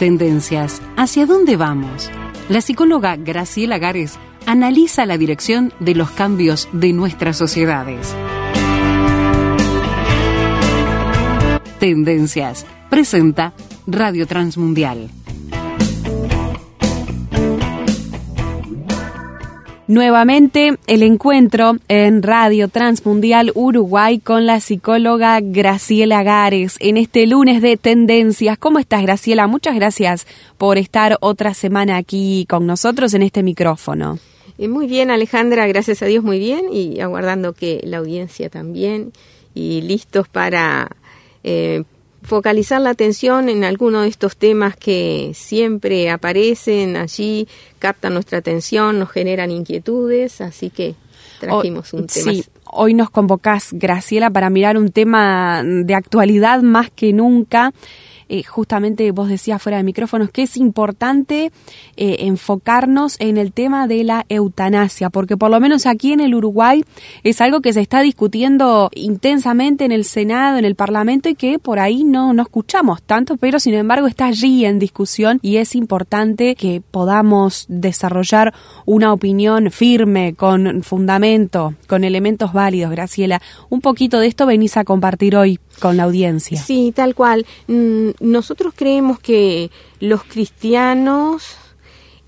Tendencias. 0.00 0.80
¿Hacia 0.96 1.26
dónde 1.26 1.58
vamos? 1.58 2.10
La 2.48 2.62
psicóloga 2.62 3.16
Graciela 3.16 3.76
Gares 3.76 4.18
analiza 4.46 5.04
la 5.04 5.18
dirección 5.18 5.74
de 5.78 5.94
los 5.94 6.10
cambios 6.12 6.70
de 6.72 6.94
nuestras 6.94 7.36
sociedades. 7.36 8.16
Tendencias. 11.78 12.64
Presenta 12.88 13.52
Radio 13.86 14.26
Transmundial. 14.26 15.10
Nuevamente 19.90 20.78
el 20.86 21.02
encuentro 21.02 21.72
en 21.88 22.22
Radio 22.22 22.68
Transmundial 22.68 23.50
Uruguay 23.56 24.20
con 24.20 24.46
la 24.46 24.60
psicóloga 24.60 25.40
Graciela 25.42 26.22
Gares 26.22 26.76
en 26.78 26.96
este 26.96 27.26
lunes 27.26 27.60
de 27.60 27.76
Tendencias. 27.76 28.56
¿Cómo 28.56 28.78
estás, 28.78 29.02
Graciela? 29.02 29.48
Muchas 29.48 29.74
gracias 29.74 30.28
por 30.58 30.78
estar 30.78 31.18
otra 31.20 31.54
semana 31.54 31.96
aquí 31.96 32.46
con 32.48 32.68
nosotros 32.68 33.14
en 33.14 33.22
este 33.22 33.42
micrófono. 33.42 34.20
Eh, 34.58 34.68
muy 34.68 34.86
bien, 34.86 35.10
Alejandra, 35.10 35.66
gracias 35.66 36.04
a 36.04 36.06
Dios 36.06 36.22
muy 36.22 36.38
bien 36.38 36.66
y 36.72 37.00
aguardando 37.00 37.52
que 37.52 37.80
la 37.82 37.96
audiencia 37.96 38.48
también 38.48 39.10
y 39.54 39.80
listos 39.80 40.28
para 40.28 40.88
eh, 41.42 41.82
focalizar 42.30 42.80
la 42.80 42.90
atención 42.90 43.48
en 43.48 43.64
alguno 43.64 44.02
de 44.02 44.08
estos 44.08 44.36
temas 44.36 44.76
que 44.76 45.32
siempre 45.34 46.10
aparecen 46.10 46.96
allí, 46.96 47.48
captan 47.80 48.14
nuestra 48.14 48.38
atención, 48.38 49.00
nos 49.00 49.10
generan 49.10 49.50
inquietudes, 49.50 50.40
así 50.40 50.70
que 50.70 50.94
trajimos 51.40 51.92
un 51.92 52.06
tema. 52.06 52.32
Sí, 52.32 52.44
hoy 52.66 52.94
nos 52.94 53.10
convocás, 53.10 53.70
Graciela, 53.72 54.30
para 54.30 54.48
mirar 54.48 54.78
un 54.78 54.92
tema 54.92 55.64
de 55.64 55.92
actualidad 55.92 56.62
más 56.62 56.88
que 56.92 57.12
nunca 57.12 57.72
eh, 58.30 58.44
justamente 58.44 59.10
vos 59.10 59.28
decías 59.28 59.60
fuera 59.60 59.78
de 59.78 59.82
micrófonos 59.82 60.30
que 60.30 60.42
es 60.42 60.56
importante 60.56 61.50
eh, 61.96 62.16
enfocarnos 62.20 63.16
en 63.18 63.36
el 63.36 63.52
tema 63.52 63.88
de 63.88 64.04
la 64.04 64.24
eutanasia, 64.28 65.10
porque 65.10 65.36
por 65.36 65.50
lo 65.50 65.58
menos 65.58 65.84
aquí 65.84 66.12
en 66.12 66.20
el 66.20 66.36
Uruguay 66.36 66.84
es 67.24 67.40
algo 67.40 67.60
que 67.60 67.72
se 67.72 67.80
está 67.80 68.02
discutiendo 68.02 68.88
intensamente 68.94 69.84
en 69.84 69.90
el 69.90 70.04
Senado, 70.04 70.58
en 70.58 70.64
el 70.64 70.76
Parlamento 70.76 71.28
y 71.28 71.34
que 71.34 71.58
por 71.58 71.80
ahí 71.80 72.04
no, 72.04 72.32
no 72.32 72.42
escuchamos 72.42 73.02
tanto, 73.02 73.36
pero 73.36 73.58
sin 73.58 73.74
embargo 73.74 74.06
está 74.06 74.26
allí 74.26 74.64
en 74.64 74.78
discusión 74.78 75.40
y 75.42 75.56
es 75.56 75.74
importante 75.74 76.54
que 76.54 76.82
podamos 76.88 77.66
desarrollar 77.68 78.54
una 78.86 79.12
opinión 79.12 79.72
firme, 79.72 80.34
con 80.34 80.84
fundamento, 80.84 81.74
con 81.88 82.04
elementos 82.04 82.52
válidos. 82.52 82.92
Graciela, 82.92 83.42
un 83.70 83.80
poquito 83.80 84.20
de 84.20 84.28
esto 84.28 84.46
venís 84.46 84.76
a 84.76 84.84
compartir 84.84 85.34
hoy 85.34 85.58
con 85.80 85.96
la 85.96 86.04
audiencia. 86.04 86.60
Sí, 86.62 86.92
tal 86.94 87.14
cual. 87.14 87.46
Mm, 87.66 88.10
nosotros 88.20 88.72
creemos 88.76 89.18
que 89.18 89.70
los 89.98 90.22
cristianos, 90.22 91.56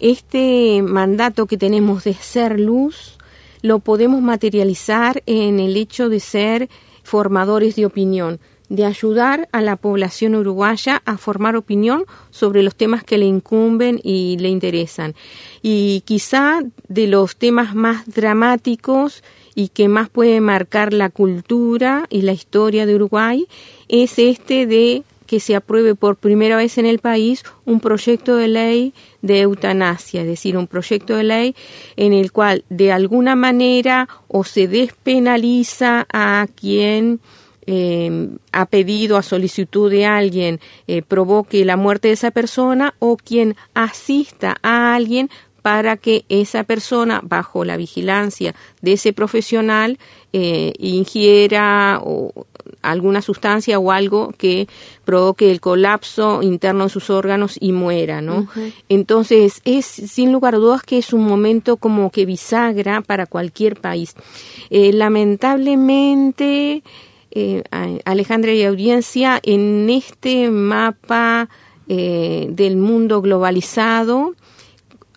este 0.00 0.83
mandato 0.83 1.47
que 1.47 1.56
tenemos 1.56 2.05
de 2.05 2.14
ser 2.14 2.59
luz, 2.59 3.19
lo 3.62 3.78
podemos 3.78 4.20
materializar 4.20 5.22
en 5.27 5.61
el 5.61 5.77
hecho 5.77 6.09
de 6.09 6.20
ser 6.20 6.69
formadores 7.05 7.77
de 7.77 7.86
opinión, 7.86 8.41
de 8.69 8.86
ayudar 8.86 9.48
a 9.53 9.61
la 9.61 9.77
población 9.77 10.34
uruguaya 10.34 11.03
a 11.05 11.19
formar 11.19 11.56
opinión 11.56 12.05
sobre 12.31 12.62
los 12.62 12.75
temas 12.75 13.05
que 13.05 13.19
le 13.19 13.27
incumben 13.27 14.00
y 14.03 14.39
le 14.39 14.48
interesan. 14.48 15.14
Y 15.62 16.03
quizá 16.06 16.61
de 16.89 17.06
los 17.06 17.37
temas 17.37 17.75
más 17.75 18.06
dramáticos 18.06 19.22
y 19.55 19.69
que 19.69 19.89
más 19.89 20.08
puede 20.08 20.41
marcar 20.41 20.92
la 20.92 21.11
cultura 21.11 22.06
y 22.11 22.22
la 22.22 22.33
historia 22.33 22.86
de 22.86 22.95
Uruguay 22.95 23.47
es 23.89 24.19
este 24.19 24.67
de 24.67 25.05
que 25.27 25.41
se 25.41 25.56
apruebe 25.56 25.94
por 25.94 26.17
primera 26.17 26.56
vez 26.56 26.77
en 26.77 26.84
el 26.84 26.98
país 26.98 27.42
un 27.64 27.81
proyecto 27.81 28.36
de 28.36 28.48
ley 28.48 28.92
de 29.22 29.41
eutanasia, 29.41 30.20
es 30.20 30.27
decir, 30.27 30.59
un 30.59 30.67
proyecto 30.67 31.17
de 31.17 31.25
ley 31.25 31.56
en 31.97 32.12
el 32.12 32.32
cual 32.32 32.65
de 32.69 32.93
alguna 32.93 33.34
manera 33.34 34.09
o 34.28 34.44
se 34.44 34.69
despenaliza 34.69 36.06
a 36.12 36.47
quien 36.55 37.21
eh, 37.65 38.28
ha 38.50 38.66
pedido 38.66 39.16
a 39.16 39.22
solicitud 39.22 39.91
de 39.91 40.05
alguien 40.05 40.60
eh, 40.87 41.00
provoque 41.00 41.65
la 41.65 41.76
muerte 41.76 42.09
de 42.09 42.15
esa 42.15 42.31
persona 42.31 42.94
o 42.99 43.16
quien 43.16 43.56
asista 43.72 44.56
a 44.62 44.94
alguien 44.94 45.31
para 45.62 45.97
que 45.97 46.25
esa 46.28 46.65
persona, 46.65 47.21
bajo 47.23 47.65
la 47.65 47.77
vigilancia 47.77 48.55
de 48.81 48.95
ese 48.95 49.12
profesional, 49.12 49.99
eh, 50.33 50.73
ingiera 50.78 52.03
alguna 52.83 53.23
sustancia 53.23 53.78
o 53.78 53.93
algo 53.93 54.33
que 54.37 54.67
provoque 55.05 55.50
el 55.50 55.61
colapso 55.61 56.43
interno 56.43 56.84
en 56.84 56.91
sus 56.91 57.11
órganos 57.11 57.56
y 57.61 57.71
muera, 57.73 58.21
¿no? 58.21 58.49
Entonces, 58.89 59.61
es 59.65 59.87
sin 59.87 60.33
lugar 60.33 60.56
a 60.56 60.59
dudas 60.59 60.83
que 60.83 60.99
es 60.99 61.12
un 61.12 61.25
momento 61.25 61.77
como 61.77 62.11
que 62.11 62.27
bisagra 62.27 63.00
para 63.00 63.27
cualquier 63.27 63.81
país. 63.81 64.15
Eh, 64.71 64.93
lamentablemente, 64.93 66.83
eh, 67.31 67.62
Alejandra 68.05 68.53
y 68.53 68.65
audiencia, 68.65 69.39
en 69.43 69.89
este 69.91 70.50
mapa 70.50 71.49
del 71.87 72.77
mundo 72.79 73.21
globalizado, 73.21 74.34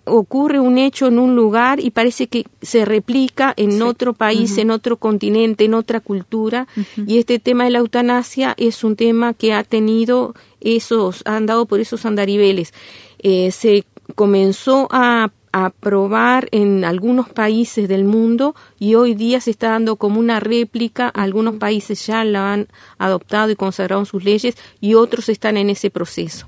ocurre 0.06 0.60
un 0.60 0.78
hecho 0.78 1.08
en 1.08 1.20
un 1.20 1.36
lugar 1.36 1.80
y 1.80 1.92
parece 1.92 2.28
que 2.28 2.46
se 2.62 2.86
replica 2.86 3.54
en 3.58 3.82
otro 3.82 4.14
país, 4.14 4.58
en 4.58 4.72
otro 4.72 4.98
continente, 4.98 5.66
en 5.66 5.74
otra 5.74 6.00
cultura. 6.00 6.68
Y 7.08 7.18
este 7.18 7.40
tema 7.40 7.66
de 7.66 7.72
la 7.72 7.80
eutanasia 7.80 8.54
es 8.58 8.84
un 8.84 8.96
tema 8.96 9.34
que 9.34 9.54
ha 9.54 9.64
tenido 9.64 10.36
esos, 10.62 11.22
ha 11.26 11.36
andado 11.36 11.66
por 11.66 11.80
esos 11.80 12.06
andariveles. 12.06 12.74
Eh, 13.20 13.52
se 13.52 13.86
comenzó 14.16 14.88
a 14.92 15.32
aprobar 15.52 16.50
en 16.52 16.84
algunos 16.84 17.30
países 17.30 17.88
del 17.88 18.04
mundo 18.04 18.56
y 18.78 18.96
hoy 18.96 19.16
día 19.16 19.40
se 19.40 19.52
está 19.52 19.70
dando 19.70 19.96
como 19.96 20.20
una 20.20 20.42
réplica. 20.42 21.08
Algunos 21.08 21.56
países 21.56 22.06
ya 22.06 22.26
la 22.26 22.52
han 22.52 22.68
adoptado 22.98 23.50
y 23.52 23.56
consagrado 23.56 24.02
en 24.02 24.06
sus 24.06 24.24
leyes 24.24 24.58
y 24.82 24.96
otros 24.96 25.30
están 25.30 25.56
en 25.56 25.70
ese 25.70 25.90
proceso. 25.90 26.46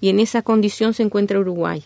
Y 0.00 0.10
en 0.10 0.20
esa 0.20 0.42
condición 0.42 0.92
se 0.92 1.02
encuentra 1.02 1.40
Uruguay. 1.40 1.84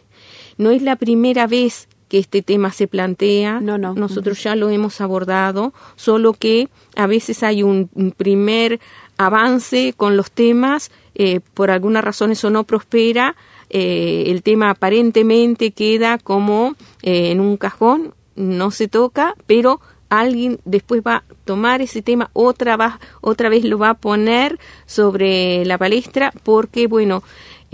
No 0.56 0.70
es 0.70 0.82
la 0.82 0.96
primera 0.96 1.46
vez 1.46 1.88
que 2.08 2.18
este 2.18 2.42
tema 2.42 2.70
se 2.70 2.86
plantea. 2.86 3.60
No, 3.60 3.78
no. 3.78 3.94
Nosotros 3.94 4.42
ya 4.42 4.54
lo 4.56 4.68
hemos 4.70 5.00
abordado, 5.00 5.72
solo 5.96 6.32
que 6.32 6.68
a 6.96 7.06
veces 7.06 7.42
hay 7.42 7.62
un, 7.62 7.88
primer 8.16 8.80
avance 9.16 9.94
con 9.96 10.16
los 10.16 10.30
temas, 10.30 10.90
eh, 11.14 11.40
por 11.54 11.70
alguna 11.70 12.00
razón 12.00 12.32
eso 12.32 12.50
no 12.50 12.64
prospera, 12.64 13.36
eh, 13.70 14.24
el 14.28 14.42
tema 14.42 14.70
aparentemente 14.70 15.70
queda 15.70 16.18
como 16.18 16.76
eh, 17.02 17.30
en 17.30 17.40
un 17.40 17.56
cajón, 17.56 18.14
no 18.36 18.70
se 18.70 18.88
toca, 18.88 19.34
pero 19.46 19.80
alguien 20.08 20.60
después 20.64 21.02
va 21.04 21.16
a 21.16 21.24
tomar 21.44 21.82
ese 21.82 22.02
tema, 22.02 22.30
otra, 22.32 23.00
otra 23.20 23.48
vez 23.48 23.64
lo 23.64 23.78
va 23.78 23.90
a 23.90 23.94
poner 23.94 24.58
sobre 24.86 25.64
la 25.64 25.78
palestra, 25.78 26.32
porque, 26.42 26.86
bueno, 26.86 27.22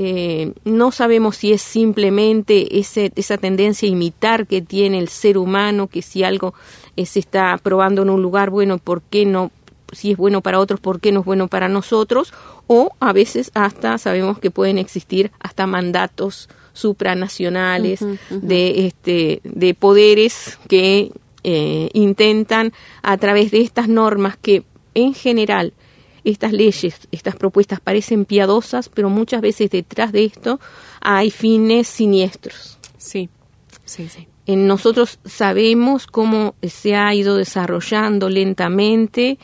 eh, 0.03 0.55
no 0.65 0.93
sabemos 0.93 1.37
si 1.37 1.53
es 1.53 1.61
simplemente 1.61 2.79
ese, 2.79 3.13
esa 3.17 3.37
tendencia 3.37 3.87
a 3.87 3.93
imitar 3.93 4.47
que 4.47 4.63
tiene 4.63 4.99
el 4.99 5.11
ser 5.11 5.37
humano, 5.37 5.89
que 5.89 6.01
si 6.01 6.25
algo 6.25 6.55
eh, 6.97 7.05
se 7.05 7.19
está 7.19 7.59
probando 7.63 8.01
en 8.01 8.09
un 8.09 8.23
lugar, 8.23 8.49
bueno, 8.49 8.79
¿por 8.79 9.03
qué 9.03 9.27
no? 9.27 9.51
Si 9.93 10.13
es 10.13 10.17
bueno 10.17 10.41
para 10.41 10.59
otros, 10.59 10.81
¿por 10.81 11.01
qué 11.01 11.13
no 11.13 11.21
es 11.21 11.27
bueno 11.27 11.49
para 11.49 11.69
nosotros? 11.69 12.33
O 12.67 12.93
a 12.99 13.13
veces 13.13 13.51
hasta 13.53 13.99
sabemos 13.99 14.39
que 14.39 14.51
pueden 14.51 14.79
existir 14.79 15.33
hasta 15.39 15.67
mandatos 15.67 16.49
supranacionales 16.73 18.01
de 18.31 18.87
este 18.87 19.43
de 19.45 19.75
poderes 19.75 20.59
que 20.67 21.13
eh, 21.45 21.91
intentan 21.93 22.73
a 23.03 23.19
través 23.19 23.51
de 23.51 23.61
estas 23.61 23.87
normas 23.87 24.39
que 24.39 24.63
en 24.95 25.13
general 25.13 25.75
estas 26.25 26.53
leyes, 26.53 27.09
estas 27.11 27.37
propuestas 27.37 27.81
parecen 27.81 28.25
piadosas, 28.25 28.89
pero 28.89 29.11
muchas 29.11 29.41
veces 29.41 29.71
detrás 29.71 30.13
de 30.13 30.25
esto 30.25 30.61
hay 31.01 31.31
fines 31.31 31.89
siniestros. 31.89 32.79
Sí, 32.99 33.29
sí, 33.85 34.09
sí. 34.09 34.27
En 34.47 34.67
nosotros 34.67 35.21
sabemos 35.25 36.07
cómo 36.07 36.55
se 36.63 36.97
ha 36.97 37.15
ido 37.15 37.37
desarrollando 37.37 38.29
lentamente 38.29 39.39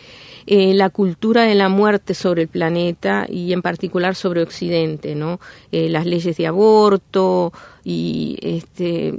eh, 0.46 0.74
la 0.74 0.90
cultura 0.90 1.42
de 1.42 1.54
la 1.54 1.68
muerte 1.68 2.14
sobre 2.14 2.42
el 2.42 2.48
planeta 2.48 3.26
y 3.28 3.52
en 3.52 3.62
particular 3.62 4.14
sobre 4.14 4.42
Occidente, 4.42 5.14
¿no? 5.14 5.38
Eh, 5.70 5.88
las 5.90 6.06
leyes 6.06 6.36
de 6.36 6.46
aborto 6.46 7.52
y 7.84 8.38
este, 8.42 9.18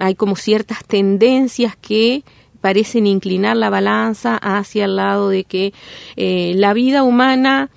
hay 0.00 0.14
como 0.16 0.36
ciertas 0.36 0.84
tendencias 0.84 1.76
que 1.76 2.22
parecen 2.62 3.06
inclinar 3.06 3.56
la 3.58 3.68
balanza 3.68 4.38
hacia 4.38 4.86
el 4.86 4.96
lado 4.96 5.28
de 5.28 5.44
que 5.44 5.74
eh, 6.16 6.54
la 6.56 6.72
vida 6.72 7.02
humana 7.02 7.68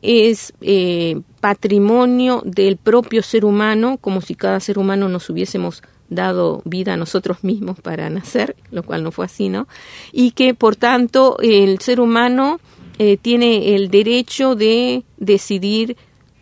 es 0.00 0.54
eh, 0.62 1.20
patrimonio 1.40 2.40
del 2.46 2.78
propio 2.78 3.22
ser 3.22 3.44
humano, 3.44 3.98
como 4.00 4.22
si 4.22 4.34
cada 4.34 4.60
ser 4.60 4.78
humano 4.78 5.10
nos 5.10 5.28
hubiésemos 5.28 5.82
dado 6.08 6.62
vida 6.64 6.94
a 6.94 6.96
nosotros 6.96 7.44
mismos 7.44 7.80
para 7.80 8.08
nacer, 8.08 8.56
lo 8.70 8.82
cual 8.82 9.02
no 9.02 9.12
fue 9.12 9.26
así, 9.26 9.48
¿no? 9.48 9.68
Y 10.12 10.30
que 10.30 10.54
por 10.54 10.76
tanto 10.76 11.36
el 11.40 11.80
ser 11.80 12.00
humano 12.00 12.60
eh, 12.98 13.16
tiene 13.16 13.74
el 13.74 13.90
derecho 13.90 14.54
de 14.54 15.04
decidir 15.18 15.96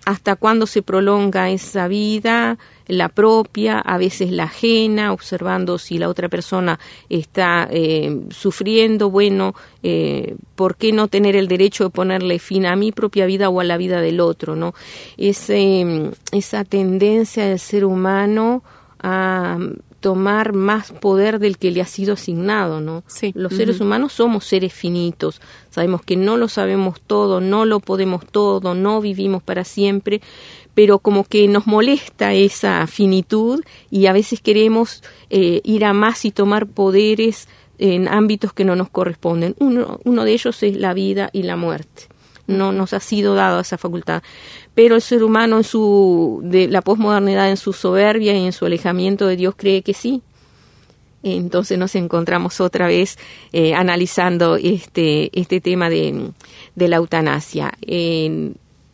hasta 0.05 0.37
cuándo 0.37 0.67
se 0.67 0.83
prolonga 0.83 1.51
esa 1.51 1.89
vida, 1.89 2.59
la 2.89 3.09
propia, 3.09 3.79
a 3.79 3.99
veces 3.99 4.31
la 4.31 4.45
ajena, 4.45 5.13
observando 5.13 5.79
si 5.79 5.99
la 5.99 6.09
otra 6.09 6.29
persona 6.29 6.81
está 7.09 7.69
eh, 7.71 8.23
sufriendo, 8.31 9.11
bueno, 9.11 9.55
eh, 9.83 10.35
¿por 10.57 10.77
qué 10.77 10.93
no 10.93 11.09
tener 11.09 11.37
el 11.37 11.49
derecho 11.49 11.85
de 11.85 11.91
ponerle 11.91 12.39
fin 12.39 12.67
a 12.67 12.77
mi 12.77 12.91
propia 12.91 13.27
vida 13.27 13.49
o 13.51 13.61
a 13.61 13.65
la 13.65 13.77
vida 13.77 14.01
del 14.01 14.21
otro? 14.21 14.57
¿no? 14.57 14.75
Ese, 15.17 16.11
esa 16.33 16.65
tendencia 16.65 17.47
del 17.47 17.59
ser 17.59 17.85
humano 17.85 18.63
a 19.01 19.59
tomar 20.01 20.53
más 20.53 20.93
poder 20.93 21.39
del 21.39 21.59
que 21.59 21.71
le 21.71 21.81
ha 21.81 21.87
sido 21.87 22.15
asignado, 22.15 22.81
¿no? 22.81 23.03
Los 23.35 23.55
seres 23.55 23.81
humanos 23.81 24.13
somos 24.13 24.45
seres 24.45 24.73
finitos, 24.73 25.41
sabemos 25.71 26.03
que 26.03 26.17
no 26.17 26.37
lo 26.37 26.49
sabemos 26.49 27.01
todo, 27.01 27.41
no 27.41 27.65
lo 27.65 27.81
podemos 27.81 28.25
todo, 28.25 28.75
no 28.75 29.01
vivimos 29.01 29.43
para 29.43 29.65
siempre, 29.65 30.21
pero 30.79 31.01
como 31.01 31.25
que 31.25 31.49
nos 31.49 31.67
molesta 31.67 32.35
esa 32.35 32.87
finitud 32.87 33.65
y 33.91 34.07
a 34.07 34.13
veces 34.13 34.41
queremos 34.41 35.03
eh, 35.29 35.61
ir 35.65 35.85
a 35.85 35.93
más 35.93 36.25
y 36.25 36.31
tomar 36.31 36.69
poderes 36.69 37.49
en 37.79 38.07
ámbitos 38.07 38.53
que 38.53 38.65
no 38.65 38.77
nos 38.77 38.89
corresponden. 38.89 39.57
Uno, 39.59 39.99
uno 40.05 40.25
de 40.25 40.35
ellos 40.35 40.63
es 40.63 40.77
la 40.77 40.95
vida 40.95 41.31
y 41.33 41.43
la 41.43 41.57
muerte 41.57 42.05
no 42.47 42.71
nos 42.71 42.93
ha 42.93 43.01
sido 43.01 43.35
dado 43.35 43.59
esa 43.59 43.77
facultad. 43.77 44.23
Pero 44.77 44.95
el 44.95 45.03
ser 45.03 45.25
humano 45.25 45.57
en 45.57 45.65
su, 45.65 46.43
de 46.45 46.69
la 46.69 46.81
posmodernidad, 46.81 47.51
en 47.51 47.57
su 47.57 47.73
soberbia 47.73 48.37
y 48.37 48.47
en 48.47 48.53
su 48.53 48.65
alejamiento 48.65 49.27
de 49.27 49.35
Dios 49.35 49.55
cree 49.57 49.83
que 49.83 49.95
sí. 49.95 50.23
Entonces 51.25 51.77
nos 51.77 51.97
encontramos 51.97 52.61
otra 52.61 52.87
vez 52.87 53.19
eh, 53.53 53.75
analizando 53.75 54.55
este, 54.55 55.37
este 55.37 55.61
tema 55.61 55.91
de, 55.91 56.31
de 56.77 56.87
la 56.89 56.99
eutanasia. 56.99 57.73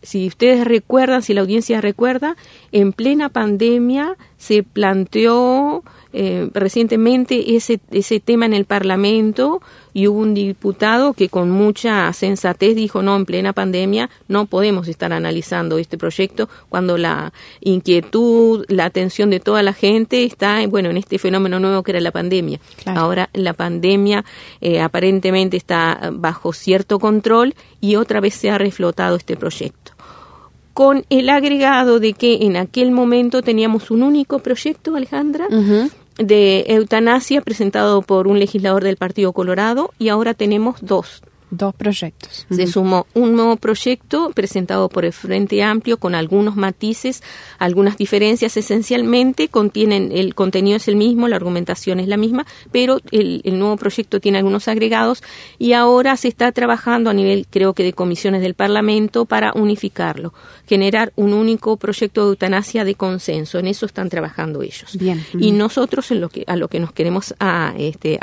Si 0.05 0.27
ustedes 0.27 0.65
recuerdan, 0.65 1.23
si 1.23 1.35
la 1.35 1.41
audiencia 1.41 1.81
recuerda, 1.81 2.37
en 2.73 2.93
plena 2.93 3.31
pandemia 3.31 4.17
se 4.37 4.63
planteó 4.63 5.83
eh, 6.13 6.49
recientemente 6.53 7.57
ese, 7.57 7.81
ese 7.91 8.21
tema 8.21 8.47
en 8.47 8.55
el 8.55 8.67
Parlamento 8.67 9.61
y 9.95 10.07
hubo 10.07 10.21
un 10.21 10.35
diputado 10.35 11.13
que 11.13 11.29
con 11.29 11.51
mucha 11.51 12.13
sensatez 12.13 12.77
dijo, 12.77 13.03
no, 13.03 13.17
en 13.17 13.25
plena 13.25 13.53
pandemia 13.53 14.11
no 14.29 14.47
podemos 14.47 14.87
estar 14.87 15.13
analizando 15.13 15.79
este 15.79 15.99
proyecto 15.99 16.49
cuando 16.69 16.99
la 16.99 17.33
inquietud, 17.61 18.65
la 18.69 18.85
atención 18.85 19.31
de 19.31 19.41
toda 19.41 19.63
la 19.63 19.73
gente 19.73 20.25
está, 20.25 20.65
bueno, 20.69 20.91
en 20.91 20.99
este 20.99 21.19
fenómeno 21.19 21.59
nuevo 21.59 21.83
que 21.83 21.93
era 21.93 22.01
la 22.01 22.13
pandemia. 22.13 22.61
Ahora 22.87 23.31
la 23.33 23.55
pandemia 23.55 24.25
eh, 24.61 24.81
aparentemente 24.81 25.57
está 25.57 26.11
bajo 26.13 26.53
cierto 26.53 26.99
control 26.99 27.55
y 27.81 27.97
otra 27.97 28.21
vez 28.21 28.35
se 28.35 28.51
ha 28.51 28.59
reflotado 28.59 29.17
este 29.17 29.37
proyecto 29.37 29.94
con 30.75 31.07
el 31.09 31.31
agregado 31.31 32.01
de 32.01 32.13
que 32.13 32.39
en 32.43 32.57
aquel 32.57 32.91
momento 32.91 33.43
teníamos 33.43 33.91
un 33.91 34.03
único 34.03 34.41
proyecto, 34.41 34.97
Alejandra, 34.97 35.47
de 36.19 36.65
eutanasia 36.69 37.41
presentado 37.41 38.03
por 38.03 38.27
un 38.27 38.39
legislador 38.39 38.83
del 38.83 38.97
Partido 38.97 39.33
Colorado 39.33 39.91
y 39.99 40.09
ahora 40.09 40.35
tenemos 40.35 40.77
dos. 40.83 41.23
Dos 41.57 41.75
proyectos. 41.75 42.47
Se 42.51 42.67
sumó 42.67 43.07
un 43.15 43.37
nuevo 43.37 43.57
proyecto 43.57 44.31
presentado 44.35 44.89
por 44.89 45.05
el 45.05 45.13
Frente 45.13 45.63
Amplio 45.63 45.99
con 45.99 46.15
algunos 46.15 46.57
matices, 46.57 47.23
algunas 47.59 47.97
diferencias. 47.97 48.57
Esencialmente 48.57 49.49
contienen, 49.49 50.11
el 50.13 50.35
contenido 50.35 50.77
es 50.77 50.89
el 50.89 50.97
mismo, 50.97 51.29
la 51.29 51.37
argumentación 51.37 52.01
es 52.01 52.09
la 52.09 52.17
misma, 52.17 52.47
pero 52.73 52.99
el, 53.11 53.41
el 53.45 53.59
nuevo 53.59 53.77
proyecto 53.77 54.21
tiene 54.21 54.39
algunos 54.39 54.69
agregados 54.69 55.23
y 55.59 55.73
ahora 55.73 56.17
se 56.17 56.29
está 56.29 56.51
trabajando 56.53 57.11
a 57.11 57.15
nivel, 57.15 57.47
creo 57.49 57.75
que 57.75 57.85
de 57.85 57.93
comisiones 57.93 58.43
del 58.43 58.55
Parlamento 58.55 59.25
para 59.25 59.53
unificarlo 59.55 60.33
generar 60.67 61.13
un 61.17 61.33
único 61.33 61.77
proyecto 61.77 62.23
de 62.23 62.29
eutanasia 62.31 62.85
de 62.85 62.95
consenso. 62.95 63.59
En 63.59 63.67
eso 63.67 63.87
están 63.87 64.09
trabajando 64.09 64.63
ellos. 64.63 64.97
Bien. 64.99 65.25
Y 65.39 65.53
nosotros 65.53 66.11
en 66.11 66.21
lo 66.21 66.29
que, 66.29 66.45
a 66.47 66.57
lo 66.57 66.69
que 66.69 66.81
nos 66.81 66.93
queremos 66.93 67.35
a, 67.39 67.75
este, 67.77 68.19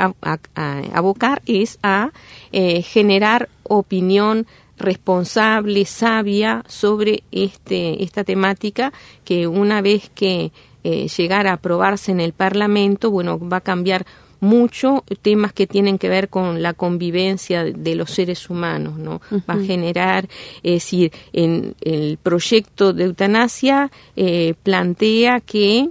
abocar 0.92 1.42
es 1.46 1.78
a 1.82 2.10
eh, 2.52 2.82
generar 2.82 3.21
opinión 3.62 4.46
responsable, 4.78 5.84
sabia 5.84 6.64
sobre 6.66 7.22
este, 7.30 8.02
esta 8.02 8.24
temática 8.24 8.92
que 9.24 9.46
una 9.46 9.80
vez 9.80 10.10
que 10.14 10.52
eh, 10.84 11.08
llegara 11.08 11.50
a 11.50 11.54
aprobarse 11.54 12.10
en 12.10 12.20
el 12.20 12.32
Parlamento, 12.32 13.10
bueno, 13.10 13.38
va 13.38 13.58
a 13.58 13.60
cambiar 13.60 14.04
mucho 14.40 15.04
temas 15.22 15.52
que 15.52 15.68
tienen 15.68 15.98
que 15.98 16.08
ver 16.08 16.28
con 16.28 16.62
la 16.62 16.74
convivencia 16.74 17.62
de 17.62 17.94
los 17.94 18.10
seres 18.10 18.50
humanos, 18.50 18.98
¿no? 18.98 19.20
Va 19.48 19.54
a 19.54 19.64
generar, 19.64 20.28
es 20.64 20.72
decir, 20.82 21.12
en 21.32 21.76
el 21.80 22.18
proyecto 22.20 22.92
de 22.92 23.04
eutanasia 23.04 23.88
eh, 24.16 24.54
plantea 24.64 25.38
que 25.38 25.88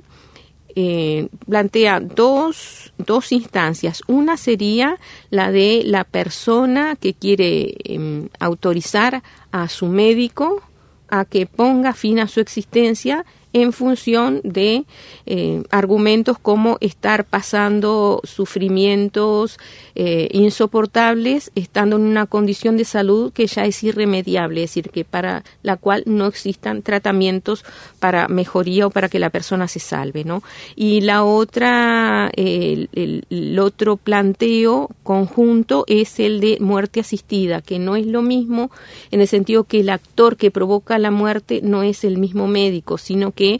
eh, 0.75 1.27
plantea 1.47 1.99
dos, 1.99 2.93
dos 2.97 3.31
instancias. 3.31 4.03
Una 4.07 4.37
sería 4.37 4.97
la 5.29 5.51
de 5.51 5.83
la 5.85 6.03
persona 6.03 6.95
que 6.95 7.13
quiere 7.13 7.75
em, 7.83 8.29
autorizar 8.39 9.23
a 9.51 9.67
su 9.67 9.87
médico 9.87 10.61
a 11.09 11.25
que 11.25 11.45
ponga 11.45 11.93
fin 11.93 12.19
a 12.19 12.27
su 12.27 12.39
existencia 12.39 13.25
en 13.53 13.73
función 13.73 14.41
de 14.43 14.85
eh, 15.25 15.63
argumentos 15.71 16.37
como 16.39 16.77
estar 16.79 17.25
pasando 17.25 18.21
sufrimientos 18.23 19.59
eh, 19.95 20.29
insoportables 20.31 21.51
estando 21.55 21.97
en 21.97 22.03
una 22.03 22.25
condición 22.25 22.77
de 22.77 22.85
salud 22.85 23.33
que 23.33 23.47
ya 23.47 23.65
es 23.65 23.83
irremediable, 23.83 24.63
es 24.63 24.69
decir, 24.71 24.89
que 24.89 25.03
para 25.03 25.43
la 25.63 25.77
cual 25.77 26.03
no 26.05 26.27
existan 26.27 26.81
tratamientos 26.81 27.65
para 27.99 28.27
mejoría 28.27 28.87
o 28.87 28.89
para 28.89 29.09
que 29.09 29.19
la 29.19 29.29
persona 29.29 29.67
se 29.67 29.79
salve, 29.79 30.23
¿no? 30.23 30.43
Y 30.75 31.01
la 31.01 31.23
otra, 31.23 32.29
el, 32.35 32.89
el 32.93 33.59
otro 33.59 33.97
planteo 33.97 34.89
conjunto 35.03 35.83
es 35.87 36.19
el 36.19 36.39
de 36.39 36.57
muerte 36.61 37.01
asistida, 37.01 37.61
que 37.61 37.79
no 37.79 37.95
es 37.95 38.05
lo 38.05 38.21
mismo 38.21 38.71
en 39.11 39.21
el 39.21 39.27
sentido 39.27 39.65
que 39.65 39.81
el 39.81 39.89
actor 39.89 40.37
que 40.37 40.51
provoca 40.51 40.97
la 40.99 41.11
muerte 41.11 41.59
no 41.63 41.83
es 41.83 42.03
el 42.03 42.17
mismo 42.17 42.47
médico, 42.47 42.97
sino 42.97 43.31
que 43.31 43.40
que 43.41 43.59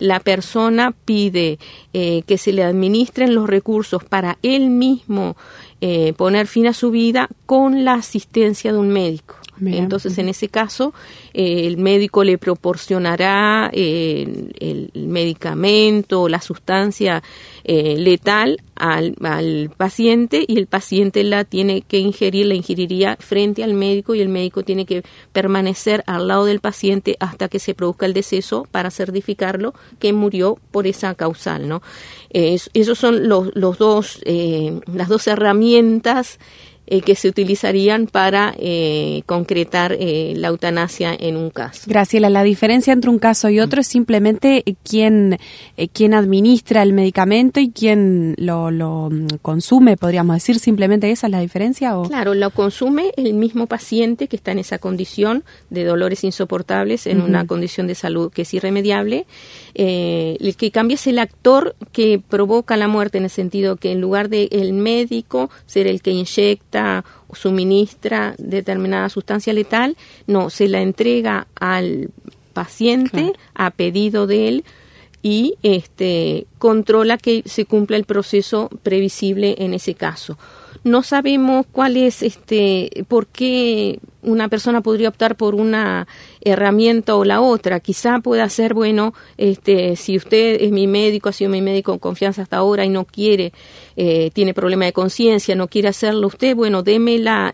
la 0.00 0.18
persona 0.18 0.92
pide 1.04 1.60
eh, 1.92 2.22
que 2.26 2.36
se 2.36 2.52
le 2.52 2.64
administren 2.64 3.32
los 3.32 3.48
recursos 3.48 4.02
para 4.02 4.38
él 4.42 4.70
mismo 4.70 5.36
eh, 5.80 6.14
poner 6.14 6.48
fin 6.48 6.66
a 6.66 6.72
su 6.72 6.90
vida 6.90 7.28
con 7.46 7.84
la 7.84 7.94
asistencia 7.94 8.72
de 8.72 8.78
un 8.78 8.88
médico. 8.88 9.36
Entonces, 9.66 10.16
en 10.18 10.28
ese 10.28 10.48
caso, 10.48 10.94
eh, 11.34 11.66
el 11.66 11.76
médico 11.76 12.24
le 12.24 12.38
proporcionará 12.38 13.70
el, 13.72 14.54
el, 14.58 14.90
medicamento, 15.06 16.28
la 16.28 16.40
sustancia 16.40 17.22
eh, 17.64 17.96
letal 17.98 18.62
al, 18.74 19.14
al, 19.22 19.70
paciente 19.76 20.44
y 20.46 20.58
el 20.58 20.66
paciente 20.66 21.22
la 21.24 21.44
tiene 21.44 21.82
que 21.82 21.98
ingerir, 21.98 22.46
la 22.46 22.54
ingeriría 22.54 23.16
frente 23.20 23.62
al 23.62 23.74
médico 23.74 24.14
y 24.14 24.20
el 24.20 24.28
médico 24.28 24.62
tiene 24.62 24.86
que 24.86 25.02
permanecer 25.32 26.02
al 26.06 26.28
lado 26.28 26.46
del 26.46 26.60
paciente 26.60 27.16
hasta 27.20 27.48
que 27.48 27.58
se 27.58 27.74
produzca 27.74 28.06
el 28.06 28.14
deceso 28.14 28.66
para 28.70 28.90
certificarlo 28.90 29.74
que 29.98 30.12
murió 30.12 30.58
por 30.70 30.86
esa 30.86 31.14
causal, 31.14 31.68
¿no? 31.68 31.82
Eh, 32.30 32.58
esos 32.72 32.98
son 32.98 33.28
los, 33.28 33.50
los 33.54 33.78
dos, 33.78 34.20
eh, 34.24 34.80
las 34.86 35.08
dos 35.08 35.26
herramientas 35.26 36.38
eh, 36.92 37.02
que 37.02 37.14
se 37.14 37.28
utilizarían 37.28 38.08
para 38.08 38.52
eh, 38.58 39.22
concretar 39.24 39.96
eh, 40.00 40.34
la 40.36 40.48
eutanasia 40.48 41.16
en 41.16 41.36
un 41.36 41.50
caso. 41.50 41.82
Graciela, 41.86 42.28
la 42.30 42.42
diferencia 42.42 42.92
entre 42.92 43.10
un 43.10 43.20
caso 43.20 43.48
y 43.48 43.60
otro 43.60 43.80
es 43.80 43.86
simplemente 43.86 44.64
quién, 44.82 45.38
quién 45.92 46.14
administra 46.14 46.82
el 46.82 46.92
medicamento 46.92 47.60
y 47.60 47.70
quién 47.70 48.34
lo, 48.38 48.72
lo, 48.72 49.08
mm, 49.08 49.38
consume, 49.40 49.96
podríamos 49.96 50.34
decir, 50.34 50.58
simplemente 50.58 51.12
esa 51.12 51.28
es 51.28 51.30
la 51.30 51.38
diferencia. 51.38 51.96
¿o? 51.96 52.08
Claro, 52.08 52.34
lo 52.34 52.50
consume 52.50 53.12
el 53.16 53.34
mismo 53.34 53.68
paciente 53.68 54.26
que 54.26 54.34
está 54.34 54.50
en 54.50 54.58
esa 54.58 54.78
condición 54.78 55.44
de 55.70 55.84
dolores 55.84 56.24
insoportables, 56.24 57.06
en 57.06 57.20
una 57.20 57.46
condición 57.46 57.86
de 57.86 57.94
salud 57.94 58.32
que 58.32 58.42
es 58.42 58.52
irremediable. 58.52 59.26
el 59.74 60.56
que 60.56 60.72
cambia 60.72 60.96
es 60.96 61.06
el 61.06 61.20
actor 61.20 61.76
que 61.92 62.18
provoca 62.18 62.76
la 62.76 62.88
muerte 62.88 63.18
en 63.18 63.24
el 63.24 63.30
sentido 63.30 63.76
que 63.76 63.92
en 63.92 64.00
lugar 64.00 64.28
de 64.28 64.48
el 64.50 64.72
médico 64.72 65.50
ser 65.66 65.86
el 65.86 66.02
que 66.02 66.10
inyecta 66.10 66.79
o 67.28 67.34
suministra 67.34 68.34
determinada 68.38 69.08
sustancia 69.08 69.52
letal, 69.52 69.96
no, 70.26 70.50
se 70.50 70.68
la 70.68 70.80
entrega 70.80 71.46
al 71.54 72.10
paciente 72.52 73.32
a 73.54 73.70
pedido 73.70 74.26
de 74.26 74.48
él 74.48 74.64
y 75.22 75.54
este 75.62 76.46
controla 76.60 77.16
que 77.16 77.42
se 77.46 77.64
cumpla 77.64 77.96
el 77.96 78.04
proceso 78.04 78.68
previsible 78.84 79.56
en 79.58 79.74
ese 79.74 79.94
caso. 79.94 80.38
No 80.84 81.02
sabemos 81.02 81.66
cuál 81.72 81.96
es, 81.96 82.22
este, 82.22 83.04
por 83.08 83.26
qué 83.26 83.98
una 84.22 84.48
persona 84.48 84.82
podría 84.82 85.08
optar 85.08 85.36
por 85.36 85.54
una 85.54 86.06
herramienta 86.42 87.16
o 87.16 87.24
la 87.24 87.40
otra. 87.40 87.80
Quizá 87.80 88.20
pueda 88.20 88.48
ser, 88.48 88.74
bueno, 88.74 89.14
este, 89.36 89.96
si 89.96 90.16
usted 90.16 90.60
es 90.60 90.70
mi 90.70 90.86
médico, 90.86 91.28
ha 91.28 91.32
sido 91.32 91.50
mi 91.50 91.62
médico 91.62 91.92
con 91.92 91.98
confianza 91.98 92.42
hasta 92.42 92.58
ahora 92.58 92.84
y 92.84 92.88
no 92.88 93.04
quiere, 93.04 93.52
eh, 93.96 94.30
tiene 94.32 94.54
problema 94.54 94.84
de 94.84 94.92
conciencia, 94.92 95.54
no 95.54 95.68
quiere 95.68 95.88
hacerlo 95.88 96.26
usted, 96.26 96.54
bueno, 96.54 96.82
deme 96.82 97.18
la, 97.18 97.52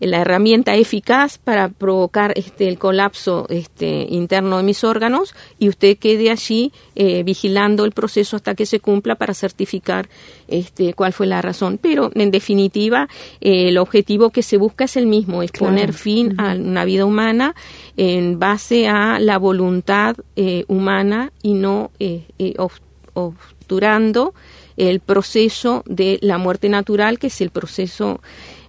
la 0.00 0.20
herramienta 0.20 0.76
eficaz 0.76 1.38
para 1.38 1.68
provocar 1.68 2.32
este, 2.36 2.68
el 2.68 2.78
colapso 2.78 3.46
este, 3.48 4.06
interno 4.08 4.58
de 4.58 4.62
mis 4.62 4.84
órganos 4.84 5.34
y 5.58 5.68
usted 5.68 5.98
quede 5.98 6.30
allí 6.30 6.72
eh, 6.94 7.22
vigilando 7.22 7.65
el 7.66 7.92
proceso 7.92 8.36
hasta 8.36 8.54
que 8.54 8.66
se 8.66 8.80
cumpla 8.80 9.14
para 9.16 9.34
certificar 9.34 10.08
este, 10.48 10.94
cuál 10.94 11.12
fue 11.12 11.26
la 11.26 11.42
razón. 11.42 11.78
Pero, 11.80 12.10
en 12.14 12.30
definitiva, 12.30 13.08
eh, 13.40 13.68
el 13.68 13.78
objetivo 13.78 14.30
que 14.30 14.42
se 14.42 14.56
busca 14.56 14.84
es 14.84 14.96
el 14.96 15.06
mismo 15.06 15.42
es 15.42 15.50
poner 15.52 15.92
fin 15.92 16.38
a 16.40 16.54
una 16.54 16.84
vida 16.84 17.04
humana 17.04 17.54
en 17.96 18.38
base 18.38 18.88
a 18.88 19.18
la 19.18 19.38
voluntad 19.38 20.16
eh, 20.36 20.64
humana 20.68 21.32
y 21.42 21.54
no 21.54 21.90
eh, 21.98 22.24
obturando 23.14 24.34
el 24.76 25.00
proceso 25.00 25.82
de 25.86 26.18
la 26.22 26.38
muerte 26.38 26.68
natural, 26.68 27.18
que 27.18 27.28
es 27.28 27.40
el 27.40 27.50
proceso 27.50 28.20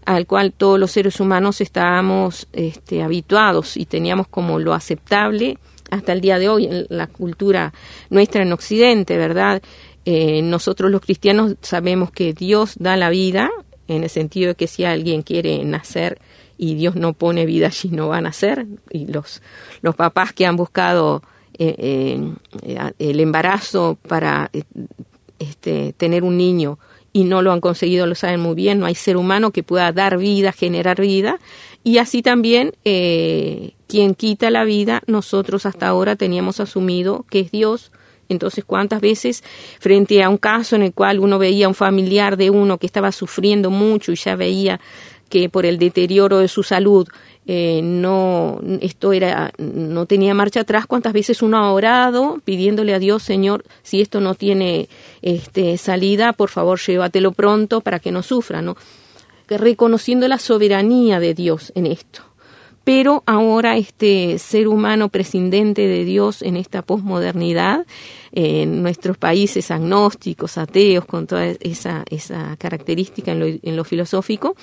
al 0.05 0.25
cual 0.25 0.53
todos 0.53 0.79
los 0.79 0.91
seres 0.91 1.19
humanos 1.19 1.59
estábamos 1.59 2.47
este, 2.53 3.03
habituados 3.03 3.75
y 3.75 3.85
teníamos 3.85 4.27
como 4.29 4.57
lo 4.57 4.73
aceptable 4.73 5.57
hasta 5.89 6.13
el 6.13 6.21
día 6.21 6.39
de 6.39 6.49
hoy 6.49 6.65
en 6.65 6.85
la 6.89 7.07
cultura 7.07 7.73
nuestra 8.09 8.41
en 8.41 8.53
Occidente, 8.53 9.17
¿verdad? 9.17 9.61
nosotros 10.05 10.89
los 10.89 11.01
cristianos 11.01 11.55
sabemos 11.61 12.11
que 12.11 12.31
Dios 12.31 12.75
da 12.79 12.95
la 12.95 13.09
vida, 13.09 13.49
en 13.87 14.03
el 14.03 14.09
sentido 14.09 14.49
de 14.49 14.55
que 14.55 14.67
si 14.67 14.83
alguien 14.83 15.21
quiere 15.21 15.63
nacer 15.63 16.19
y 16.57 16.75
Dios 16.75 16.95
no 16.95 17.13
pone 17.13 17.45
vida 17.45 17.67
allí, 17.67 17.89
no 17.89 18.09
van 18.09 18.25
a 18.25 18.33
ser. 18.33 18.65
Y 18.89 19.07
los, 19.07 19.41
los 19.81 19.95
papás 19.95 20.33
que 20.33 20.45
han 20.45 20.55
buscado 20.55 21.23
eh, 21.57 21.75
eh, 22.63 22.91
el 22.99 23.19
embarazo 23.19 23.97
para 24.07 24.49
eh, 24.53 24.63
este, 25.39 25.93
tener 25.93 26.23
un 26.23 26.37
niño 26.37 26.79
y 27.13 27.23
no 27.23 27.41
lo 27.41 27.51
han 27.51 27.61
conseguido, 27.61 28.05
lo 28.05 28.15
saben 28.15 28.39
muy 28.39 28.53
bien, 28.53 28.79
no 28.79 28.85
hay 28.85 28.95
ser 28.95 29.17
humano 29.17 29.51
que 29.51 29.63
pueda 29.63 29.91
dar 29.91 30.17
vida, 30.17 30.51
generar 30.51 30.99
vida. 30.99 31.39
Y 31.87 31.99
así 31.99 32.21
también, 32.21 32.73
quien 32.83 34.13
quita 34.13 34.51
la 34.51 34.65
vida, 34.65 35.01
nosotros 35.07 35.65
hasta 35.65 35.87
ahora 35.87 36.17
teníamos 36.17 36.59
asumido 36.59 37.25
que 37.29 37.39
es 37.39 37.49
Dios, 37.49 37.93
entonces, 38.27 38.65
¿cuántas 38.65 38.99
veces 38.99 39.41
frente 39.79 40.21
a 40.21 40.27
un 40.27 40.35
caso 40.35 40.75
en 40.75 40.81
el 40.81 40.91
cual 40.93 41.21
uno 41.21 41.39
veía 41.39 41.65
a 41.65 41.69
un 41.69 41.75
familiar 41.75 42.35
de 42.35 42.49
uno 42.49 42.77
que 42.77 42.87
estaba 42.87 43.13
sufriendo 43.13 43.69
mucho 43.69 44.11
y 44.11 44.15
ya 44.15 44.35
veía 44.35 44.81
que 45.29 45.47
por 45.47 45.65
el 45.65 45.79
deterioro 45.79 46.39
de 46.39 46.49
su 46.49 46.61
salud 46.61 47.07
eh, 47.45 47.79
no 47.81 48.59
esto 48.81 49.13
era 49.13 49.53
no 49.57 50.05
tenía 50.07 50.33
marcha 50.33 50.61
atrás 50.61 50.87
cuántas 50.87 51.13
veces 51.13 51.41
uno 51.41 51.57
ha 51.57 51.71
orado 51.71 52.41
pidiéndole 52.43 52.93
a 52.93 52.99
Dios 52.99 53.23
Señor 53.23 53.63
si 53.83 54.01
esto 54.01 54.19
no 54.19 54.35
tiene 54.35 54.89
este 55.21 55.77
salida 55.77 56.31
por 56.33 56.49
favor 56.49 56.79
llévatelo 56.79 57.31
pronto 57.31 57.81
para 57.81 57.99
que 57.99 58.11
no 58.11 58.23
sufra 58.23 58.61
no 58.61 58.75
reconociendo 59.49 60.27
la 60.27 60.39
soberanía 60.39 61.19
de 61.19 61.33
Dios 61.33 61.71
en 61.75 61.85
esto. 61.85 62.23
Pero 62.83 63.21
ahora 63.25 63.75
este 63.75 64.39
ser 64.39 64.67
humano 64.67 65.09
prescindente 65.09 65.87
de 65.87 66.05
Dios 66.05 66.41
en 66.41 66.55
esta 66.55 66.81
posmodernidad 66.81 67.85
en 68.31 68.81
nuestros 68.81 69.17
países 69.17 69.71
agnósticos 69.71 70.57
ateos 70.57 71.05
con 71.05 71.27
toda 71.27 71.47
esa 71.59 72.05
esa 72.09 72.55
característica 72.57 73.33
en 73.33 73.39
lo, 73.39 73.45
en 73.45 73.75
lo 73.75 73.83
filosófico 73.83 74.55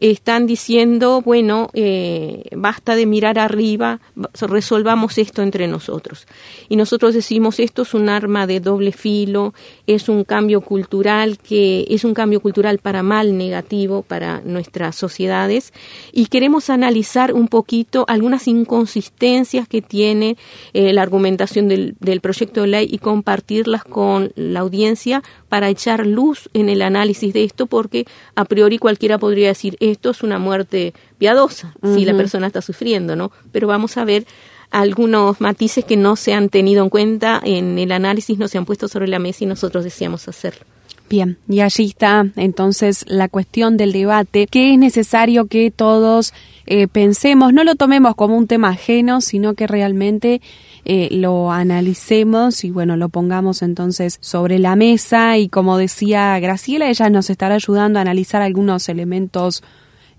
están 0.00 0.46
diciendo, 0.46 1.20
bueno, 1.20 1.68
eh, 1.74 2.44
basta 2.56 2.96
de 2.96 3.06
mirar 3.06 3.38
arriba, 3.38 4.00
resolvamos 4.40 5.18
esto 5.18 5.42
entre 5.42 5.68
nosotros. 5.68 6.26
Y 6.68 6.76
nosotros 6.76 7.14
decimos, 7.14 7.60
esto 7.60 7.82
es 7.82 7.92
un 7.92 8.08
arma 8.08 8.46
de 8.46 8.60
doble 8.60 8.92
filo, 8.92 9.52
es 9.86 10.08
un 10.08 10.24
cambio 10.24 10.62
cultural 10.62 11.38
que 11.38 11.86
es 11.90 12.04
un 12.04 12.14
cambio 12.14 12.40
cultural 12.40 12.78
para 12.78 13.02
mal 13.02 13.36
negativo 13.36 14.02
para 14.02 14.40
nuestras 14.40 14.96
sociedades 14.96 15.72
y 16.12 16.26
queremos 16.26 16.70
analizar 16.70 17.34
un 17.34 17.48
poquito 17.48 18.04
algunas 18.08 18.48
inconsistencias 18.48 19.68
que 19.68 19.82
tiene 19.82 20.36
eh, 20.72 20.92
la 20.92 21.02
argumentación 21.02 21.68
del, 21.68 21.96
del 22.00 22.20
proyecto 22.20 22.62
de 22.62 22.68
ley 22.68 22.88
y 22.90 22.98
compartirlas 22.98 23.84
con 23.84 24.32
la 24.34 24.60
audiencia 24.60 25.22
para 25.48 25.68
echar 25.68 26.06
luz 26.06 26.48
en 26.54 26.68
el 26.68 26.82
análisis 26.82 27.32
de 27.34 27.44
esto 27.44 27.66
porque 27.66 28.06
a 28.34 28.44
priori 28.44 28.78
cualquiera 28.78 29.18
podría 29.18 29.48
decir 29.48 29.76
esto 29.90 30.10
es 30.10 30.22
una 30.22 30.38
muerte 30.38 30.94
piadosa 31.18 31.74
si 31.94 32.04
la 32.04 32.14
persona 32.14 32.46
está 32.46 32.62
sufriendo, 32.62 33.16
¿no? 33.16 33.32
Pero 33.52 33.66
vamos 33.66 33.96
a 33.96 34.04
ver 34.04 34.26
algunos 34.70 35.40
matices 35.40 35.84
que 35.84 35.96
no 35.96 36.16
se 36.16 36.32
han 36.32 36.48
tenido 36.48 36.82
en 36.82 36.90
cuenta 36.90 37.40
en 37.44 37.78
el 37.78 37.92
análisis, 37.92 38.38
no 38.38 38.48
se 38.48 38.58
han 38.58 38.64
puesto 38.64 38.88
sobre 38.88 39.08
la 39.08 39.18
mesa 39.18 39.44
y 39.44 39.46
nosotros 39.46 39.84
deseamos 39.84 40.28
hacerlo. 40.28 40.64
Bien, 41.08 41.38
y 41.48 41.58
allí 41.58 41.86
está 41.86 42.24
entonces 42.36 43.04
la 43.08 43.28
cuestión 43.28 43.76
del 43.76 43.90
debate, 43.90 44.46
que 44.46 44.72
es 44.72 44.78
necesario 44.78 45.46
que 45.46 45.72
todos 45.72 46.32
eh, 46.66 46.86
pensemos, 46.86 47.52
no 47.52 47.64
lo 47.64 47.74
tomemos 47.74 48.14
como 48.14 48.36
un 48.36 48.46
tema 48.46 48.68
ajeno, 48.68 49.20
sino 49.20 49.54
que 49.54 49.66
realmente 49.66 50.40
eh, 50.84 51.08
lo 51.10 51.52
analicemos 51.52 52.64
y 52.64 52.70
bueno, 52.70 52.96
lo 52.96 53.08
pongamos 53.08 53.62
entonces 53.62 54.18
sobre 54.20 54.58
la 54.58 54.76
mesa 54.76 55.38
y 55.38 55.48
como 55.48 55.78
decía 55.78 56.38
Graciela, 56.40 56.88
ella 56.88 57.10
nos 57.10 57.30
estará 57.30 57.54
ayudando 57.56 57.98
a 57.98 58.02
analizar 58.02 58.42
algunos 58.42 58.88
elementos 58.88 59.62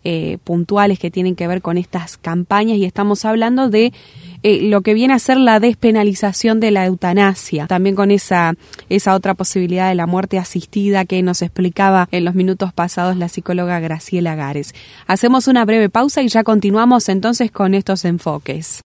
eh, 0.04 0.40
puntuales 0.44 0.98
que 0.98 1.12
tienen 1.12 1.36
que 1.36 1.48
ver 1.48 1.62
con 1.62 1.78
estas 1.78 2.18
campañas 2.18 2.78
y 2.78 2.86
estamos 2.86 3.24
hablando 3.24 3.70
de 3.70 3.94
eh, 4.42 4.62
lo 4.64 4.82
que 4.82 4.96
viene 4.96 5.14
a 5.14 5.20
ser 5.20 5.38
la 5.38 5.60
despenalización 5.60 6.60
de 6.60 6.72
la 6.72 6.88
eutanasia, 6.88 7.68
también 7.68 7.96
con 7.96 8.10
esa, 8.10 8.56
esa 8.90 9.14
otra 9.14 9.36
posibilidad 9.36 9.90
de 9.90 9.96
la 9.96 10.08
muerte 10.08 10.40
asistida 10.40 11.06
que 11.06 11.22
nos 11.22 11.44
explicaba 11.44 12.08
en 12.12 12.26
los 12.26 12.34
minutos 12.34 12.74
pasados 12.74 13.16
la 13.16 13.30
psicóloga 13.30 13.80
Graciela 13.80 14.34
Gares. 14.34 14.74
Hacemos 15.06 15.48
una 15.48 15.66
breve 15.66 15.90
pausa 15.90 16.24
y 16.24 16.30
ya 16.30 16.44
continuamos 16.44 17.08
entonces 17.08 17.52
con 17.52 17.76
estos 17.76 18.04
enfoques. 18.04 18.82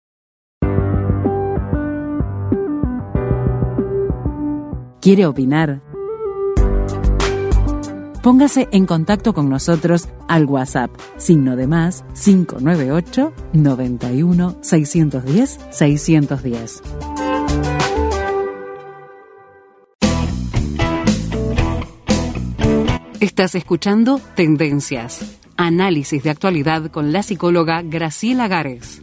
¿Quiere 5.03 5.25
opinar? 5.25 5.81
Póngase 8.21 8.69
en 8.71 8.85
contacto 8.85 9.33
con 9.33 9.49
nosotros 9.49 10.07
al 10.29 10.45
WhatsApp, 10.45 10.91
signo 11.17 11.57
de 11.57 11.67
más 11.67 12.05
598 12.13 13.33
91 13.51 14.59
610 14.61 15.59
610. 15.71 16.81
Estás 23.19 23.55
escuchando 23.55 24.21
Tendencias, 24.37 25.37
análisis 25.57 26.23
de 26.23 26.29
actualidad 26.29 26.89
con 26.91 27.11
la 27.11 27.23
psicóloga 27.23 27.81
Graciela 27.81 28.47
Gares. 28.47 29.01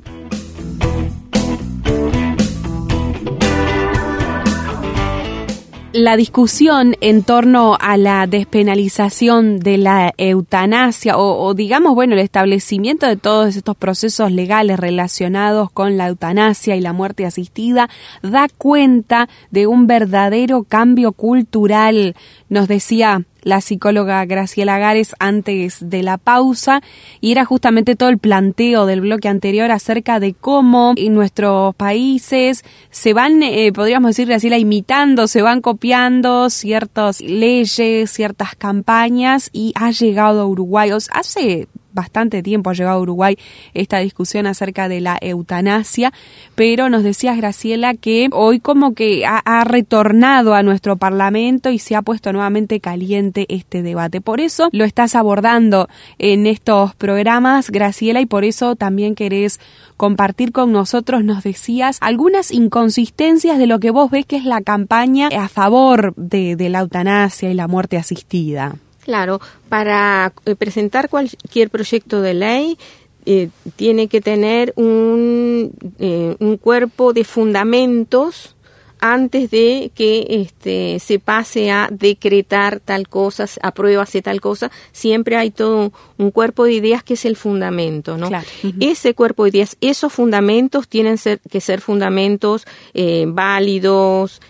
La 5.93 6.17
discusión 6.17 6.95
en 7.01 7.25
torno 7.25 7.77
a 7.81 7.97
la 7.97 8.29
despenalización 8.29 9.59
de 9.59 9.77
la 9.77 10.15
eutanasia 10.19 11.19
o, 11.19 11.53
digamos, 11.55 11.95
bueno, 11.95 12.15
el 12.15 12.21
establecimiento 12.21 13.07
de 13.07 13.17
todos 13.17 13.57
estos 13.57 13.77
procesos 13.77 14.31
legales 14.31 14.79
relacionados 14.79 15.71
con 15.71 15.97
la 15.97 16.07
eutanasia 16.09 16.77
y 16.77 16.81
la 16.81 16.93
muerte 16.93 17.27
asistida 17.27 17.89
da 18.23 18.47
cuenta 18.57 19.29
de 19.51 19.67
un 19.67 19.89
verdadero 19.89 20.63
cambio 20.63 21.13
cultural, 21.13 22.15
nos 22.49 22.69
decía 22.69 23.25
la 23.43 23.61
psicóloga 23.61 24.25
Graciela 24.25 24.79
Gares 24.79 25.15
antes 25.19 25.79
de 25.81 26.03
la 26.03 26.19
pausa 26.19 26.83
y 27.21 27.33
era 27.33 27.45
justamente 27.45 27.97
todo 27.97 28.09
el 28.09 28.19
planteo 28.19 28.87
del 28.87 29.01
bloque 29.01 29.29
anterior 29.29 29.71
acerca 29.71 30.21
de 30.21 30.35
cómo 30.35 30.95
en 30.97 31.15
nuestros 31.15 31.75
países 31.75 32.65
se 32.91 33.13
van, 33.13 33.43
eh, 33.43 33.73
podríamos 33.73 34.11
decirle 34.11 34.35
así, 34.35 34.49
la 34.49 34.59
imitando, 34.59 35.27
se 35.27 35.43
van 35.43 35.61
copiando 35.61 36.51
ciertas 36.51 37.21
leyes, 37.21 38.11
ciertas 38.11 38.55
campañas 38.57 39.51
y 39.53 39.73
ha 39.77 39.91
llegado 39.91 40.41
a 40.41 40.47
Uruguay. 40.47 40.91
hace 41.13 41.69
bastante 41.93 42.43
tiempo 42.43 42.71
ha 42.71 42.75
llegado 42.75 42.99
a 42.99 43.03
Uruguay 43.03 43.39
esta 43.75 43.99
discusión 43.99 44.47
acerca 44.47 44.89
de 44.89 45.01
la 45.01 45.19
eutanasia, 45.21 46.13
pero 46.55 46.89
nos 46.89 47.03
decías, 47.03 47.37
Graciela, 47.37 47.95
que 47.95 48.29
hoy 48.33 48.61
como 48.61 48.95
que 48.95 49.25
ha, 49.27 49.65
retornado 49.65 50.55
a 50.55 50.63
nuestro 50.63 50.97
Parlamento 50.97 51.71
y 51.71 51.79
se 51.79 51.95
ha 51.95 52.03
puesto 52.03 52.33
nuevamente 52.33 52.81
caliente 52.81 53.47
este 53.49 53.83
debate. 53.83 54.21
Por 54.21 54.41
eso 54.41 54.69
lo 54.73 54.85
estás 54.85 55.15
abordando 55.15 55.89
en 56.19 56.47
estos 56.47 56.95
programas, 56.95 57.71
Graciela, 57.71 58.21
y 58.21 58.27
por 58.27 58.45
eso 58.45 58.77
también 58.77 59.15
querés 59.15 59.61
compartir 59.97 60.53
con 60.53 60.73
nosotros, 60.73 61.25
nos 61.25 61.43
decías, 61.43 61.99
algunas 62.01 62.53
inconsistencias 62.53 63.59
de 63.59 63.67
lo 63.67 63.81
que 63.81 63.91
vos 63.91 64.11
ves 64.11 64.25
que 64.25 64.37
es 64.37 64.45
la 64.45 64.63
campaña 64.63 65.29
a 65.39 65.49
favor 65.49 66.15
de, 66.17 66.57
de 66.57 66.69
la 66.71 66.81
eutanasia 66.81 67.51
y 67.51 67.55
la 67.55 67.69
muerte 67.69 67.99
asistida. 67.99 68.77
Claro, 69.11 69.41
para 69.69 70.33
eh, 70.45 70.55
presentar 70.55 71.09
cualquier 71.09 71.69
proyecto 71.69 72.23
de 72.23 72.33
ley 72.33 72.79
eh, 73.27 73.49
tiene 73.75 74.07
que 74.07 74.21
tener 74.21 74.73
un, 74.77 75.73
eh, 75.99 76.37
un 76.39 76.57
cuerpo 76.57 77.13
de 77.13 77.25
fundamentos 77.25 78.55
antes 79.01 79.51
de 79.51 79.91
que 79.97 80.27
este, 80.29 81.01
se 81.01 81.19
pase 81.19 81.73
a 81.73 81.89
decretar 81.91 82.79
tal 82.79 83.09
cosa, 83.09 83.47
apruébase 83.63 84.23
tal 84.23 84.41
cosa, 84.41 84.71
siempre 84.93 85.37
hay 85.37 85.51
todo 85.51 85.93
un 86.17 86.31
cuerpo 86.31 86.67
de 86.67 86.75
ideas 86.75 87.03
que 87.03 87.15
es 87.15 87.25
el 87.25 87.35
fundamento, 87.35 88.17
¿no? 88.17 88.31
Ese 88.79 89.15
cuerpo 89.15 89.43
de 89.43 89.51
ideas, 89.51 89.77
esos 89.81 90.13
fundamentos 90.13 90.87
tienen 90.87 91.19
ser, 91.19 91.41
que 91.51 91.61
ser 91.61 91.81
fundamentos 91.81 92.65
eh, 92.95 93.25
válidos, 93.27 94.41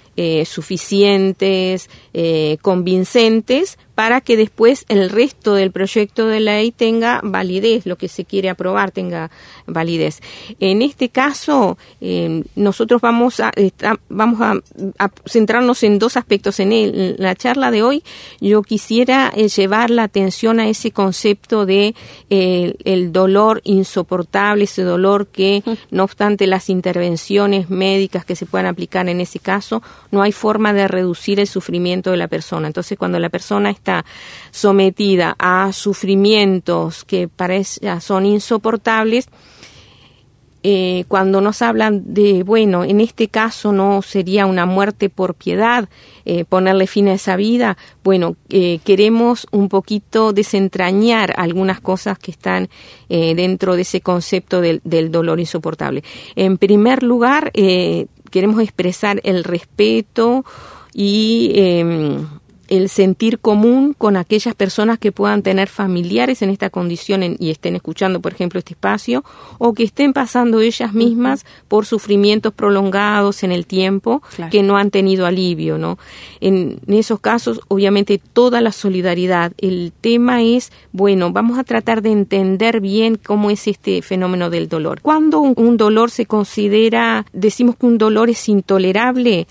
suficientes, 0.45 1.89
convincentes, 2.61 3.79
para 4.01 4.23
que 4.23 4.39
después 4.39 4.87
el 4.89 5.11
resto 5.11 5.53
del 5.53 5.73
proyecto 5.73 6.27
de 6.27 6.41
ley 6.41 6.73
tenga 6.73 7.21
validez, 7.23 7.85
lo 7.85 7.97
que 7.97 8.09
se 8.09 8.25
quiere 8.25 8.49
aprobar 8.49 8.93
tenga 8.93 9.31
validez. 9.67 10.23
En 10.59 10.81
este 10.81 11.11
caso, 11.11 11.77
eh, 12.01 12.43
nosotros 12.57 13.03
vamos 13.03 13.41
a, 13.41 13.53
vamos 14.09 14.41
a, 14.41 14.55
centrarnos 15.27 15.83
en 15.83 15.99
dos 15.99 16.17
aspectos. 16.17 16.61
En, 16.61 16.71
la 17.19 17.35
charla 17.35 17.71
de 17.71 17.83
hoy, 17.83 18.03
yo 18.41 18.63
quisiera 18.63 19.33
llevar 19.33 19.91
la 19.91 20.05
atención 20.05 20.61
a 20.61 20.71
ese 20.71 20.93
concepto 20.93 21.67
de 21.67 21.95
el 22.31 23.13
dolor 23.13 23.61
insoportable, 23.65 24.65
ese 24.65 24.83
dolor 24.83 25.27
que, 25.27 25.63
no 25.91 26.05
obstante 26.05 26.47
las 26.47 26.71
intervenciones 26.71 27.69
médicas 27.69 28.25
que 28.25 28.35
se 28.35 28.47
puedan 28.47 28.67
aplicar 28.67 29.11
en 29.11 29.21
ese 29.21 29.41
caso, 29.41 29.83
no 30.11 30.23
hay 30.23 30.33
forma 30.33 30.73
de 30.73 30.89
reducir 30.89 31.39
el 31.39 31.47
sufrimiento 31.47 32.11
de 32.11 32.17
la 32.17 32.29
persona. 32.29 32.67
Entonces, 32.67 32.97
cuando 32.97 33.19
la 33.19 33.29
persona 33.29 33.69
está 33.69 33.90
sometida 34.51 35.37
a 35.39 35.73
sufrimientos 35.73 37.05
que 37.05 37.29
para 37.29 37.63
son 38.01 38.27
insoportables, 38.27 39.29
eh, 40.63 41.05
cuando 41.09 41.41
nos 41.41 41.63
hablan 41.63 42.13
de, 42.13 42.43
bueno, 42.43 42.85
en 42.85 43.01
este 43.01 43.29
caso 43.29 43.73
no 43.73 44.03
sería 44.03 44.45
una 44.45 44.67
muerte 44.67 45.09
por 45.09 45.35
piedad, 45.35 45.89
eh, 46.27 46.45
ponerle 46.45 46.87
fin 46.87 47.09
a 47.09 47.15
esa 47.15 47.37
vida, 47.37 47.79
bueno, 48.05 48.37
eh, 48.51 48.79
queremos 48.85 49.47
un 49.53 49.71
poquito 49.71 50.35
desentrañar 50.35 51.33
algunas 51.39 51.81
cosas 51.81 52.19
que 52.19 52.31
están 52.31 52.69
dentro 53.09 53.75
de 53.75 53.83
ese 53.83 54.03
concepto 54.03 54.61
del, 54.61 54.81
del, 54.85 55.11
dolor 55.11 55.41
insoportable. 55.41 56.05
En 56.37 56.59
primer 56.59 57.03
lugar, 57.03 57.51
queremos 58.31 58.63
expresar 58.63 59.21
el 59.25 59.43
respeto 59.43 60.45
y 60.93 61.53
em, 61.55 62.27
el 62.71 62.89
sentir 62.89 63.41
común 63.41 63.95
con 63.99 64.17
aquellas 64.17 64.55
personas 64.55 64.99
que 64.99 65.13
puedan 65.13 65.43
tener 65.43 65.69
familiares 65.69 66.41
en 66.41 66.51
esta 66.51 66.71
condición 66.71 67.37
y 67.39 67.51
estén 67.51 67.75
escuchando, 67.75 68.21
por 68.21 68.33
ejemplo, 68.33 68.59
este 68.59 68.75
espacio, 68.75 69.25
o 69.59 69.75
que 69.75 69.83
estén 69.83 70.13
pasando 70.13 70.61
ellas 70.61 70.95
mismas 70.95 71.45
por 71.67 71.85
sufrimientos 71.85 72.55
prolongados 72.55 73.43
en 73.43 73.51
el 73.51 73.67
tiempo 73.67 74.23
que 74.53 74.63
no 74.63 74.77
han 74.77 74.91
tenido 74.91 75.27
alivio, 75.27 75.79
¿no? 75.79 75.99
En, 76.41 76.81
esos 76.87 77.19
casos, 77.19 77.61
obviamente, 77.69 78.21
toda 78.33 78.61
la 78.61 78.73
solidaridad. 78.73 79.53
El 79.59 79.93
tema 80.01 80.43
es, 80.43 80.71
bueno, 80.93 81.33
vamos 81.33 81.59
a 81.59 81.65
tratar 81.65 82.03
de 82.03 82.13
entender 82.13 82.81
bien 82.81 83.17
cómo 83.17 83.51
es 83.51 83.67
este 83.67 84.03
fenómeno 84.03 84.51
del 84.51 84.69
dolor. 84.69 85.01
Cuando 85.01 85.41
un, 85.41 85.77
dolor 85.77 86.11
se 86.11 86.27
considera, 86.27 87.25
decimos 87.33 87.77
que 87.77 87.87
un 87.87 87.99
dolor 87.99 88.31
es 88.31 88.49
intolerable, 88.49 89.47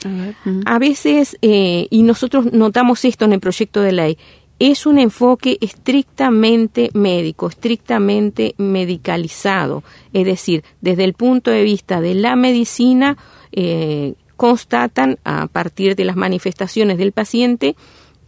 a, 0.65 0.79
veces, 0.79 1.37
eh, 1.41 1.87
y 1.89 2.03
nosotros 2.03 2.53
notamos 2.53 3.03
esto 3.09 3.25
en 3.25 3.33
el 3.33 3.39
proyecto 3.39 3.81
de 3.81 3.91
ley, 3.91 4.17
es 4.59 4.85
un 4.85 4.99
enfoque 4.99 5.57
estrictamente 5.61 6.89
médico, 6.93 7.47
estrictamente 7.47 8.55
medicalizado. 8.57 9.83
Es 10.11 10.25
decir, 10.25 10.63
desde 10.81 11.05
el 11.05 11.13
punto 11.13 11.49
de 11.49 11.63
vista 11.63 12.01
de 12.01 12.13
la 12.13 12.35
medicina, 12.35 13.17
eh, 13.51 14.15
constatan 14.35 15.17
a 15.25 15.47
partir 15.47 15.95
de 15.95 16.05
las 16.05 16.15
manifestaciones 16.15 16.97
del 16.97 17.11
paciente 17.11 17.75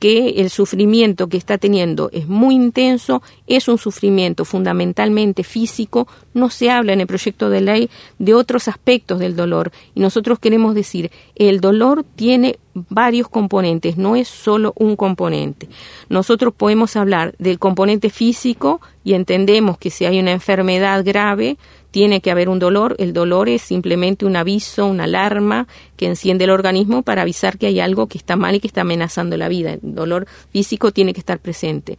que 0.02 0.42
el 0.42 0.50
sufrimiento 0.50 1.28
que 1.28 1.38
está 1.38 1.60
teniendo 1.60 2.10
es 2.12 2.28
muy 2.28 2.56
intenso, 2.56 3.22
es 3.46 3.68
un 3.68 3.78
sufrimiento 3.78 4.46
fundamentalmente 4.46 5.44
físico, 5.44 6.08
no 6.34 6.50
se 6.50 6.72
habla 6.72 6.94
en 6.94 7.02
el 7.02 7.08
proyecto 7.08 7.52
de 7.52 7.62
ley 7.62 7.90
de 8.18 8.34
otros 8.34 8.68
aspectos 8.68 9.20
del 9.20 9.36
dolor 9.36 9.72
y 9.94 10.00
nosotros 10.00 10.40
queremos 10.40 10.74
decir, 10.74 11.12
el 11.36 11.62
dolor 11.62 12.04
tiene 12.16 12.58
varios 12.74 13.30
componentes, 13.30 13.98
no 13.98 14.16
es 14.16 14.28
solo 14.28 14.74
un 14.76 14.96
componente. 14.96 15.70
Nosotros 16.10 16.52
podemos 16.58 16.96
hablar 16.96 17.36
del 17.38 17.60
componente 17.60 18.10
físico 18.10 18.82
y 19.04 19.14
entendemos 19.14 19.78
que 19.78 19.92
si 19.92 20.06
hay 20.06 20.20
una 20.20 20.32
enfermedad 20.32 21.06
grave, 21.06 21.58
tiene 21.92 22.22
que 22.22 22.32
haber 22.32 22.50
un 22.50 22.58
dolor. 22.58 22.96
El 22.98 23.14
dolor 23.14 23.50
es 23.50 23.62
simplemente 23.62 24.26
un 24.26 24.36
aviso, 24.36 24.88
una 24.88 25.04
alarma 25.04 25.68
que 25.98 26.08
enciende 26.08 26.46
el 26.46 26.50
organismo 26.50 27.04
para 27.04 27.22
avisar 27.22 27.58
que 27.58 27.68
hay 27.68 27.80
algo 27.80 28.08
que 28.08 28.18
está 28.18 28.36
mal 28.38 28.56
y 28.56 28.60
que 28.60 28.68
está 28.68 28.82
amenazando 28.82 29.38
la 29.38 29.50
vida. 29.50 29.74
El 29.74 29.96
dolor 29.96 30.26
físico 30.52 30.92
tiene 30.92 31.14
que 31.14 31.20
estar 31.20 31.40
presente. 31.40 31.98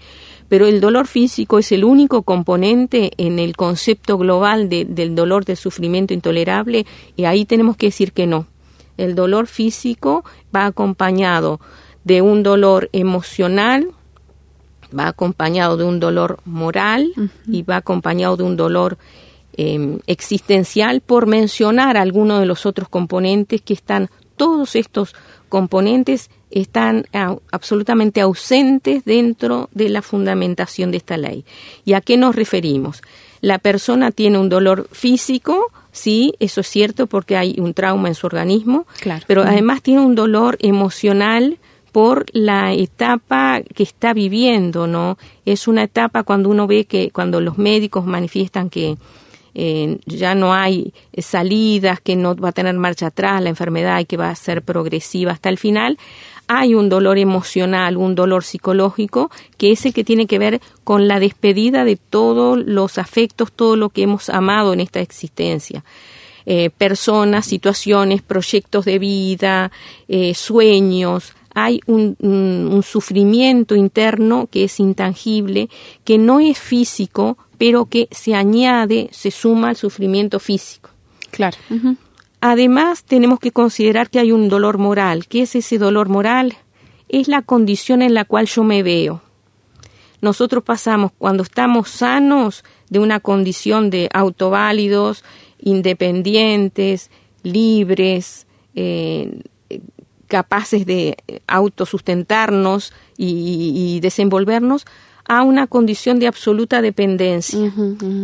Pero 0.49 0.67
el 0.67 0.81
dolor 0.81 1.07
físico 1.07 1.59
es 1.59 1.71
el 1.73 1.85
único 1.85 2.23
componente 2.23 3.13
en 3.19 3.39
el 3.39 3.55
concepto 3.55 4.19
global 4.19 4.69
del 4.69 5.15
dolor, 5.15 5.45
del 5.45 5.57
sufrimiento 5.57 6.15
intolerable, 6.15 6.87
y 7.17 7.25
ahí 7.25 7.45
tenemos 7.45 7.77
que 7.77 7.87
decir 7.87 8.13
que 8.13 8.27
no. 8.27 8.47
El 8.97 9.15
dolor 9.15 9.47
físico 9.47 10.25
va 10.55 10.67
acompañado 10.67 11.61
de 12.05 12.21
un 12.21 12.43
dolor 12.43 12.89
emocional, 12.93 13.89
va 14.99 15.09
acompañado 15.09 15.77
de 15.77 15.85
un 15.85 16.01
dolor 16.01 16.41
moral 16.45 17.13
y 17.47 17.63
va 17.63 17.77
acompañado 17.77 18.37
de 18.37 18.43
un 18.43 18.57
dolor 18.57 18.99
Em, 19.55 19.99
existencial, 20.07 21.03
por 21.03 21.27
mencionar 21.27 21.99
algunos 21.99 22.41
de 22.41 22.47
los 22.47 22.65
otros 22.65 22.89
componentes 22.89 23.61
que 23.61 23.75
están, 23.75 24.09
todos 24.37 24.77
estos 24.77 25.15
componentes 25.51 26.31
están 26.51 27.05
absolutamente 27.51 28.23
ausentes 28.23 29.05
dentro 29.05 29.69
de 29.73 29.91
la 29.91 30.01
fundamentación 30.01 30.91
de 30.91 30.97
esta 30.97 31.19
ley. 31.19 31.45
¿Y 31.85 31.93
a 31.93 32.01
qué 32.01 32.17
nos 32.17 32.35
referimos? 32.35 33.03
La 33.43 33.59
persona 33.59 34.11
tiene 34.11 34.39
un 34.39 34.49
dolor 34.49 34.89
físico, 34.91 35.67
sí, 35.91 36.33
eso 36.41 36.63
es 36.63 36.69
cierto 36.69 37.07
porque 37.07 37.37
hay 37.37 37.57
un 37.59 37.75
trauma 37.75 38.09
en 38.09 38.15
su 38.15 38.27
organismo, 38.27 38.87
pero 39.27 39.43
además 39.43 39.83
tiene 39.83 40.01
un 40.01 40.15
dolor 40.15 40.57
emocional 40.61 41.59
por 41.93 42.25
la 42.33 42.73
etapa 42.73 43.61
que 43.75 43.83
está 43.83 44.15
viviendo, 44.15 44.87
¿no? 44.87 45.19
Es 45.45 45.69
una 45.69 45.83
etapa 45.83 46.23
cuando 46.23 46.49
uno 46.49 46.67
ve 46.67 46.87
que 46.87 47.11
cuando 47.11 47.41
los 47.43 47.59
médicos 47.59 48.07
manifiestan 48.07 48.71
que 48.71 48.97
eh, 49.55 49.99
ya 50.07 50.35
no 50.35 50.55
hay 50.55 50.93
salidas, 51.19 52.01
que 52.01 52.17
no 52.17 52.35
va 52.37 52.51
a 52.51 52.53
tener 52.53 52.75
marcha 52.75 53.09
atrás 53.09 53.43
la 53.43 53.51
enfermedad 53.51 54.01
y 54.01 54.05
que 54.05 54.17
va 54.17 54.31
a 54.31 54.35
ser 54.35 54.63
progresiva 54.63 55.33
hasta 55.33 55.49
el 55.49 55.59
final, 55.59 55.99
hay 56.49 56.75
un 56.75 56.89
dolor 56.89 57.19
emocional, 57.19 57.97
un 57.97 58.15
dolor 58.15 58.45
psicológico, 58.45 59.31
que 59.57 59.73
es 59.73 59.87
el 59.87 59.95
que 59.95 60.05
tiene 60.05 60.27
que 60.27 60.39
ver 60.39 60.61
con 60.85 61.09
la 61.09 61.21
despedida 61.21 61.85
de 61.85 61.97
todos 61.97 62.59
los 62.59 62.99
afectos, 62.99 63.53
todo 63.53 63.77
lo 63.77 63.89
que 63.89 64.03
hemos 64.03 64.29
amado 64.29 64.73
en 64.73 64.81
esta 64.81 65.01
existencia. 65.01 65.85
Eh, 66.45 66.71
personas, 66.71 67.47
situaciones, 67.47 68.21
proyectos 68.21 68.85
de 68.85 68.99
vida, 68.99 69.71
eh, 70.09 70.35
sueños, 70.35 71.35
hay 71.55 71.81
un, 71.87 72.17
un, 72.21 72.83
sufrimiento 72.83 73.75
interno 73.75 74.49
que 74.51 74.65
es 74.65 74.81
intangible, 74.81 75.69
que 76.05 76.19
no 76.19 76.41
es 76.41 76.59
físico, 76.59 77.37
pero 77.59 77.87
que 77.87 78.09
se 78.11 78.35
añade, 78.35 79.09
se 79.13 79.31
suma 79.31 79.69
al 79.71 79.77
sufrimiento 79.77 80.41
físico. 80.41 80.91
Claro. 81.31 81.57
Además, 82.41 83.05
tenemos 83.05 83.39
que 83.39 83.53
considerar 83.53 84.11
que 84.11 84.19
hay 84.19 84.33
un 84.33 84.49
dolor 84.49 84.79
moral. 84.79 85.27
¿Qué 85.29 85.43
es 85.43 85.55
ese 85.55 85.79
dolor 85.79 86.09
moral? 86.09 86.57
Es 87.09 87.29
la 87.29 87.43
condición 87.43 88.03
en 88.03 88.15
la 88.15 88.25
cual 88.25 88.47
yo 88.47 88.65
me 88.65 88.83
veo. 88.83 89.23
Nosotros 90.21 90.63
pasamos, 90.65 91.13
cuando 91.19 91.43
estamos 91.43 91.89
sanos, 91.89 92.65
de 92.91 92.99
una 92.99 93.21
condición 93.21 93.91
de 93.91 94.09
autoválidos, 94.13 95.25
independientes, 95.59 97.11
libres, 97.43 98.47
eh, 98.75 99.41
capaces 100.33 100.87
de 100.87 101.19
autosustentarnos 101.47 102.95
y, 103.19 103.73
y 103.77 104.01
desenvolvernos, 104.01 104.87
a 105.29 105.43
una 105.43 105.67
condición 105.67 106.19
de 106.19 106.27
absoluta 106.27 106.83
dependencia. 106.83 107.73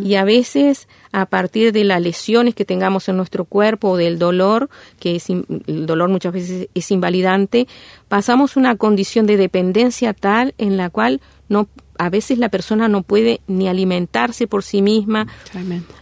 Y 0.05 0.15
a 0.15 0.25
veces, 0.25 0.89
a 1.13 1.27
partir 1.27 1.73
de 1.73 1.85
las 1.85 2.03
lesiones 2.03 2.55
que 2.55 2.65
tengamos 2.65 3.09
en 3.09 3.17
nuestro 3.17 3.45
cuerpo 3.45 3.91
o 3.91 3.97
del 3.97 4.19
dolor, 4.19 4.69
que 4.99 5.17
es, 5.17 5.31
el 5.31 5.87
dolor 5.87 6.09
muchas 6.09 6.33
veces 6.33 6.69
es 6.75 6.91
invalidante, 6.91 7.69
pasamos 8.09 8.57
una 8.57 8.77
condición 8.77 9.27
de 9.27 9.37
dependencia 9.37 10.13
tal 10.13 10.55
en 10.59 10.77
la 10.77 10.91
cual 10.91 11.21
no 11.49 11.69
a 12.01 12.11
veces 12.11 12.39
la 12.39 12.49
persona 12.49 12.89
no 12.89 13.03
puede 13.03 13.41
ni 13.49 13.69
alimentarse 13.69 14.47
por 14.47 14.63
sí 14.63 14.83
misma, 14.83 15.27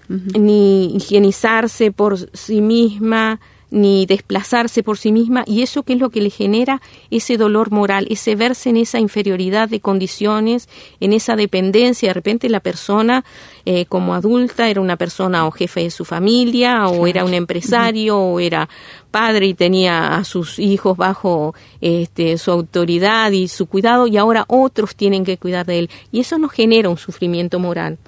ni 0.08 0.94
higienizarse 0.94 1.90
por 1.90 2.18
sí 2.36 2.60
misma, 2.60 3.40
ni 3.76 4.06
desplazarse 4.06 4.82
por 4.82 4.96
sí 4.96 5.12
misma 5.12 5.44
y 5.46 5.60
eso 5.60 5.82
que 5.82 5.92
es 5.92 6.00
lo 6.00 6.08
que 6.08 6.22
le 6.22 6.30
genera 6.30 6.80
ese 7.10 7.36
dolor 7.36 7.70
moral, 7.70 8.06
ese 8.08 8.34
verse 8.34 8.70
en 8.70 8.78
esa 8.78 8.98
inferioridad 8.98 9.68
de 9.68 9.80
condiciones, 9.80 10.68
en 10.98 11.12
esa 11.12 11.36
dependencia. 11.36 12.08
De 12.08 12.14
repente 12.14 12.48
la 12.48 12.60
persona 12.60 13.22
eh, 13.66 13.84
como 13.84 14.14
adulta 14.14 14.70
era 14.70 14.80
una 14.80 14.96
persona 14.96 15.46
o 15.46 15.50
jefe 15.50 15.82
de 15.82 15.90
su 15.90 16.06
familia 16.06 16.86
o 16.86 17.06
era 17.06 17.22
un 17.22 17.34
empresario 17.34 18.18
o 18.18 18.40
era 18.40 18.66
padre 19.10 19.46
y 19.46 19.54
tenía 19.54 20.16
a 20.16 20.24
sus 20.24 20.58
hijos 20.58 20.96
bajo 20.96 21.54
este, 21.82 22.38
su 22.38 22.50
autoridad 22.50 23.30
y 23.32 23.46
su 23.46 23.66
cuidado 23.66 24.06
y 24.06 24.16
ahora 24.16 24.46
otros 24.48 24.96
tienen 24.96 25.22
que 25.22 25.36
cuidar 25.36 25.66
de 25.66 25.80
él 25.80 25.90
y 26.10 26.20
eso 26.20 26.38
nos 26.38 26.52
genera 26.52 26.88
un 26.88 26.96
sufrimiento 26.96 27.58
moral. 27.58 27.98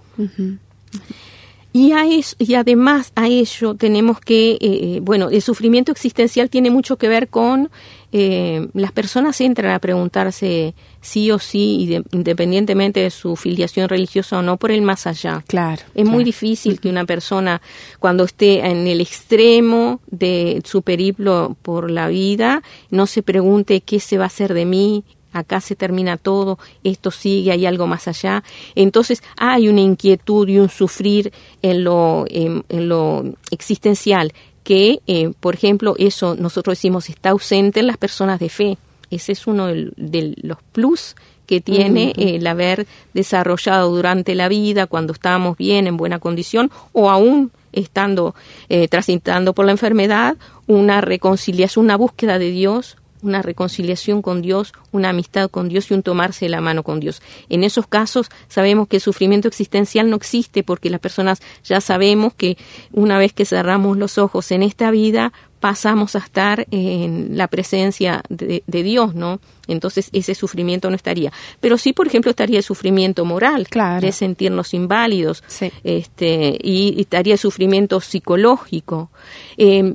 Y, 1.73 1.93
a 1.93 2.05
y 2.07 2.55
además 2.55 3.13
a 3.15 3.29
ello 3.29 3.75
tenemos 3.75 4.21
que, 4.21 4.53
eh, 4.53 4.59
eh, 4.61 5.01
bueno, 5.03 5.29
el 5.29 5.43
sufrimiento 5.43 5.93
existencial 5.93 6.49
tiene 6.49 6.71
mucho 6.71 6.97
que 6.97 7.09
ver 7.09 7.29
con 7.29 7.71
eh, 8.11 8.69
las 8.73 8.93
personas 8.93 9.39
entran 9.43 9.73
a 9.73 9.79
preguntarse 9.79 10.75
sí 11.03 11.31
o 11.31 11.39
sí, 11.39 12.03
independientemente 12.13 13.01
de 13.01 13.11
su 13.11 13.37
filiación 13.37 13.89
religiosa 13.89 14.39
o 14.39 14.43
no, 14.43 14.57
por 14.57 14.71
el 14.71 14.81
más 14.81 15.07
allá. 15.07 15.45
Claro. 15.47 15.83
Es 15.95 16.07
muy 16.07 16.25
difícil 16.25 16.81
que 16.81 16.89
una 16.89 17.05
persona, 17.05 17.61
cuando 17.99 18.25
esté 18.25 18.67
en 18.67 18.87
el 18.87 19.03
extremo 19.03 20.01
de 20.07 20.63
su 20.65 20.81
periplo 20.83 21.57
por 21.61 21.91
la 21.91 22.09
vida, 22.09 22.63
no 22.91 23.07
se 23.07 23.23
pregunte 23.23 23.83
qué 23.83 24.01
se 24.01 24.17
va 24.17 24.25
a 24.25 24.29
hacer 24.29 24.55
de 24.55 24.65
mí, 24.65 25.05
acá 25.33 25.61
se 25.61 25.77
termina 25.77 26.17
todo, 26.17 26.59
esto 26.85 27.11
sigue, 27.11 27.53
hay 27.53 27.67
algo 27.67 27.87
más 27.87 28.09
allá. 28.09 28.43
Entonces 28.75 29.23
hay 29.37 29.69
una 29.69 29.81
inquietud 29.81 30.49
y 30.49 30.59
un 30.59 30.69
sufrir 30.69 31.33
en 31.63 31.85
lo, 31.85 32.25
en, 32.29 32.65
lo 32.69 33.25
existencial 33.51 34.33
que, 34.65 35.01
eh, 35.07 35.33
por 35.41 35.55
ejemplo, 35.55 35.95
eso 35.99 36.35
nosotros 36.35 36.77
decimos 36.77 37.09
está 37.09 37.31
ausente 37.31 37.81
en 37.81 37.87
las 37.87 37.97
personas 37.97 38.39
de 38.41 38.49
fe. 38.49 38.79
Ese 39.11 39.33
es 39.33 39.47
uno 39.47 39.67
de, 39.69 40.35
los 40.43 40.59
plus 40.73 41.17
que 41.47 41.63
tiene 41.63 42.13
el 42.19 42.47
haber 42.47 42.87
desarrollado 43.15 43.91
durante 43.91 44.35
la 44.35 44.49
vida, 44.49 44.87
cuando 44.87 45.15
estábamos 45.15 45.57
bien, 45.57 45.87
en 45.87 45.97
buena 45.97 46.19
condición, 46.19 46.71
o 46.93 47.09
aún 47.09 47.51
estando 47.73 48.35
eh, 48.69 48.87
transitando 48.89 49.55
por 49.55 49.65
la 49.65 49.73
enfermedad, 49.73 50.37
una 50.67 51.01
reconciliación, 51.01 51.87
una 51.87 51.97
búsqueda 51.97 52.39
de 52.39 52.51
Dios, 52.51 52.99
una 53.23 53.43
reconciliación 53.43 54.23
con 54.23 54.43
Dios, 54.43 54.73
una 54.93 55.11
amistad 55.11 55.51
con 55.51 55.69
Dios 55.69 55.91
y 55.91 55.95
un 55.95 56.03
tomarse 56.03 56.49
la 56.49 56.61
mano 56.61 56.83
con 56.83 57.01
Dios. 57.01 57.23
En 57.49 57.65
esos 57.65 57.87
casos 57.87 58.31
sabemos 58.49 58.89
que 58.89 58.97
el 58.97 59.03
sufrimiento 59.03 59.49
existencial 59.49 60.11
no 60.11 60.17
existe 60.17 60.63
porque 60.63 60.91
las 60.91 61.01
personas 61.01 61.41
ya 61.65 61.81
sabemos 61.81 62.35
que 62.35 62.57
una 62.93 63.19
vez 63.19 63.33
que 63.33 63.45
cerramos 63.45 63.97
los 63.97 64.19
ojos 64.19 64.51
en 64.53 64.63
esta 64.63 64.91
vida 64.91 65.33
pasamos 65.61 66.15
a 66.15 66.19
estar 66.19 66.67
en 66.71 67.37
la 67.37 67.49
presencia 67.49 68.23
de, 68.29 68.63
Dios, 68.67 69.15
¿no? 69.15 69.41
Entonces 69.67 70.09
ese 70.13 70.35
sufrimiento 70.35 70.89
no 70.89 70.97
estaría. 70.97 71.33
Pero 71.61 71.79
sí, 71.79 71.93
por 71.93 72.07
ejemplo, 72.07 72.31
estaría 72.31 72.59
el 72.59 72.65
sufrimiento 72.65 73.25
moral, 73.25 73.67
de 74.01 74.13
sentirnos 74.13 74.73
inválidos, 74.73 75.43
este, 75.83 76.59
y, 76.63 77.01
estaría 77.01 77.35
el 77.35 77.39
sufrimiento 77.39 78.01
psicológico. 78.01 79.11
Eh, 79.57 79.95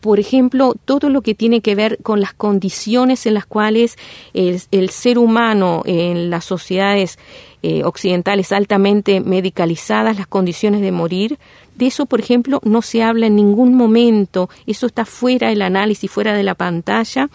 por 0.00 0.20
ejemplo, 0.20 0.74
todo 0.84 1.10
lo 1.10 1.22
que 1.22 1.34
tiene 1.34 1.60
que 1.60 1.74
ver 1.74 1.98
con 2.02 2.20
las 2.20 2.34
condiciones 2.34 3.26
en 3.26 3.34
las 3.34 3.46
cuales 3.46 3.96
el, 4.34 4.90
ser 4.90 5.18
humano 5.18 5.82
en 5.86 6.28
las 6.30 6.44
sociedades 6.44 7.18
eh, 7.62 7.82
occidentales 7.84 8.52
altamente 8.52 9.20
medicalizadas, 9.20 10.16
las 10.16 10.26
condiciones 10.26 10.80
de 10.80 10.92
morir, 10.92 11.38
de 11.76 11.86
eso, 11.86 12.06
por 12.06 12.20
ejemplo, 12.20 12.60
no 12.64 12.82
se 12.82 13.02
habla 13.02 13.26
en 13.26 13.36
ningún 13.36 13.74
momento, 13.74 14.48
eso 14.66 14.86
está 14.86 15.04
fuera 15.04 15.48
del 15.48 15.62
análisis, 15.62 16.10
fuera 16.10 16.34
de 16.34 16.42
la 16.42 16.54
pantalla, 16.54 17.28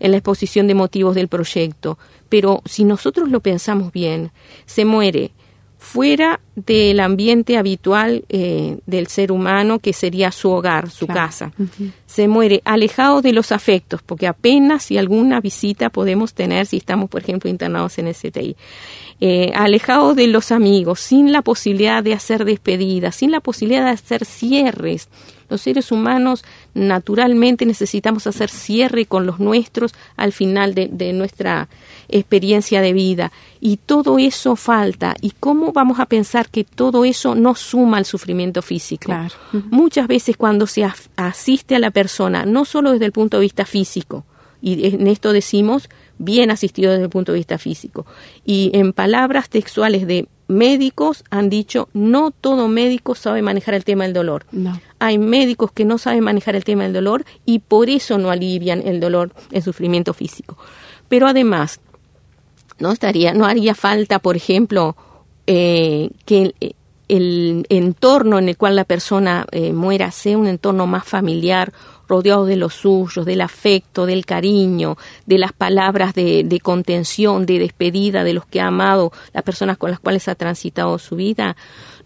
en 0.00 0.10
la 0.10 0.16
exposición 0.16 0.66
de 0.66 0.74
motivos 0.74 1.14
del 1.14 1.28
proyecto. 1.28 1.98
Pero 2.28 2.60
si 2.64 2.84
nosotros 2.84 3.28
lo 3.28 3.40
pensamos 3.40 3.92
bien, 3.92 4.32
se 4.66 4.84
muere 4.84 5.32
fuera 5.78 6.40
del 6.56 7.00
ambiente 7.00 7.56
habitual 7.56 8.24
eh, 8.28 8.78
del 8.86 9.08
ser 9.08 9.32
humano 9.32 9.80
que 9.80 9.92
sería 9.92 10.30
su 10.30 10.50
hogar, 10.50 10.90
su 10.90 11.06
casa. 11.06 11.52
Se 12.06 12.28
muere 12.28 12.62
alejado 12.64 13.22
de 13.22 13.32
los 13.32 13.50
afectos, 13.50 14.02
porque 14.02 14.26
apenas 14.26 14.84
si 14.84 14.96
alguna 14.96 15.40
visita 15.40 15.90
podemos 15.90 16.32
tener 16.32 16.66
si 16.66 16.76
estamos, 16.76 17.10
por 17.10 17.22
ejemplo, 17.22 17.50
internados 17.50 17.98
en 17.98 18.06
el 18.06 18.14
CTI. 18.14 18.56
Eh, 19.20 19.52
alejado 19.54 20.14
de 20.14 20.26
los 20.28 20.52
amigos, 20.52 21.00
sin 21.00 21.32
la 21.32 21.42
posibilidad 21.42 22.02
de 22.02 22.14
hacer 22.14 22.44
despedidas, 22.44 23.16
sin 23.16 23.30
la 23.30 23.40
posibilidad 23.40 23.84
de 23.84 23.90
hacer 23.90 24.24
cierres. 24.24 25.08
Los 25.48 25.62
seres 25.62 25.92
humanos 25.92 26.44
naturalmente 26.72 27.66
necesitamos 27.66 28.26
hacer 28.26 28.48
cierre 28.48 29.06
con 29.06 29.26
los 29.26 29.40
nuestros 29.40 29.94
al 30.16 30.32
final 30.32 30.74
de 30.74 31.12
nuestra 31.12 31.68
experiencia 32.08 32.80
de 32.80 32.92
vida. 32.92 33.32
Y 33.60 33.78
todo 33.78 34.18
eso 34.18 34.56
falta. 34.56 35.14
¿Y 35.20 35.32
cómo 35.38 35.72
vamos 35.72 36.00
a 36.00 36.06
pensar 36.06 36.43
que 36.48 36.64
todo 36.64 37.04
eso 37.04 37.34
no 37.34 37.54
suma 37.54 37.98
al 37.98 38.04
sufrimiento 38.04 38.62
físico? 38.62 39.12
Muchas 39.70 40.06
veces 40.06 40.36
cuando 40.36 40.66
se 40.66 40.86
asiste 41.16 41.76
a 41.76 41.78
la 41.78 41.90
persona, 41.90 42.44
no 42.44 42.64
solo 42.64 42.92
desde 42.92 43.06
el 43.06 43.12
punto 43.12 43.38
de 43.38 43.42
vista 43.42 43.64
físico, 43.64 44.24
y 44.60 44.86
en 44.86 45.06
esto 45.06 45.32
decimos 45.32 45.88
bien 46.18 46.50
asistido 46.50 46.92
desde 46.92 47.04
el 47.04 47.10
punto 47.10 47.32
de 47.32 47.38
vista 47.38 47.58
físico, 47.58 48.06
y 48.44 48.70
en 48.74 48.92
palabras 48.92 49.48
textuales 49.48 50.06
de 50.06 50.28
médicos 50.46 51.24
han 51.30 51.48
dicho 51.48 51.88
no 51.92 52.30
todo 52.30 52.68
médico 52.68 53.14
sabe 53.14 53.42
manejar 53.42 53.74
el 53.74 53.84
tema 53.84 54.04
del 54.04 54.12
dolor. 54.12 54.46
Hay 54.98 55.18
médicos 55.18 55.72
que 55.72 55.84
no 55.84 55.98
saben 55.98 56.24
manejar 56.24 56.56
el 56.56 56.64
tema 56.64 56.84
del 56.84 56.92
dolor 56.92 57.24
y 57.46 57.60
por 57.60 57.88
eso 57.88 58.18
no 58.18 58.30
alivian 58.30 58.86
el 58.86 59.00
dolor, 59.00 59.32
el 59.50 59.62
sufrimiento 59.62 60.14
físico. 60.14 60.56
Pero 61.08 61.26
además, 61.26 61.80
no 62.78 62.92
estaría, 62.92 63.34
no 63.34 63.46
haría 63.46 63.74
falta, 63.74 64.18
por 64.18 64.36
ejemplo, 64.36 64.96
eh, 65.46 66.10
que 66.24 66.54
el, 67.08 67.66
entorno 67.68 68.38
en 68.38 68.48
el 68.48 68.56
cual 68.56 68.76
la 68.76 68.84
persona 68.84 69.46
eh, 69.52 69.72
muera 69.72 70.10
sea 70.10 70.38
un 70.38 70.46
entorno 70.46 70.86
más 70.86 71.04
familiar, 71.04 71.72
rodeado 72.08 72.44
de 72.44 72.56
los 72.56 72.74
suyos, 72.74 73.24
del 73.24 73.40
afecto, 73.40 74.06
del 74.06 74.26
cariño, 74.26 74.96
de 75.26 75.38
las 75.38 75.52
palabras 75.52 76.14
de, 76.14 76.44
de, 76.44 76.60
contención, 76.60 77.46
de 77.46 77.58
despedida 77.58 78.24
de 78.24 78.34
los 78.34 78.46
que 78.46 78.60
ha 78.60 78.66
amado, 78.66 79.12
las 79.32 79.42
personas 79.42 79.78
con 79.78 79.90
las 79.90 80.00
cuales 80.00 80.28
ha 80.28 80.34
transitado 80.34 80.98
su 80.98 81.16
vida, 81.16 81.56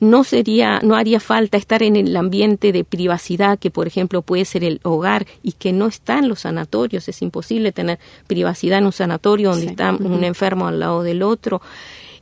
no 0.00 0.24
sería, 0.24 0.80
no 0.82 0.94
haría 0.94 1.20
falta 1.20 1.56
estar 1.56 1.82
en 1.82 1.96
el 1.96 2.16
ambiente 2.16 2.72
de 2.72 2.84
privacidad 2.84 3.58
que, 3.58 3.70
por 3.70 3.86
ejemplo, 3.86 4.22
puede 4.22 4.44
ser 4.44 4.62
el 4.64 4.80
hogar 4.84 5.26
y 5.42 5.52
que 5.52 5.72
no 5.72 5.86
está 5.86 6.18
en 6.18 6.28
los 6.28 6.40
sanatorios. 6.40 7.08
Es 7.08 7.20
imposible 7.22 7.72
tener 7.72 7.98
privacidad 8.26 8.78
en 8.78 8.86
un 8.86 8.92
sanatorio 8.92 9.50
donde 9.50 9.66
está 9.66 9.92
un 9.92 10.22
enfermo 10.24 10.68
al 10.68 10.80
lado 10.80 11.02
del 11.02 11.22
otro. 11.22 11.60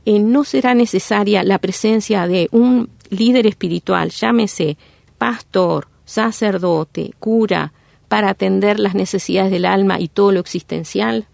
Eh, 0.09 0.19
no 0.19 0.45
será 0.45 0.73
necesaria 0.73 1.43
la 1.43 1.57
presencia 1.57 2.27
de 2.27 2.47
un 2.53 2.89
líder 3.09 3.45
espiritual, 3.45 4.09
llámese 4.11 4.77
pastor, 5.17 5.89
sacerdote, 6.05 7.11
cura, 7.19 7.73
para 8.07 8.29
atender 8.29 8.79
las 8.79 8.95
necesidades 8.95 9.51
del 9.51 9.65
alma 9.65 9.99
y 9.99 10.07
todo 10.07 10.31
lo 10.31 10.39
existencial 10.39 11.27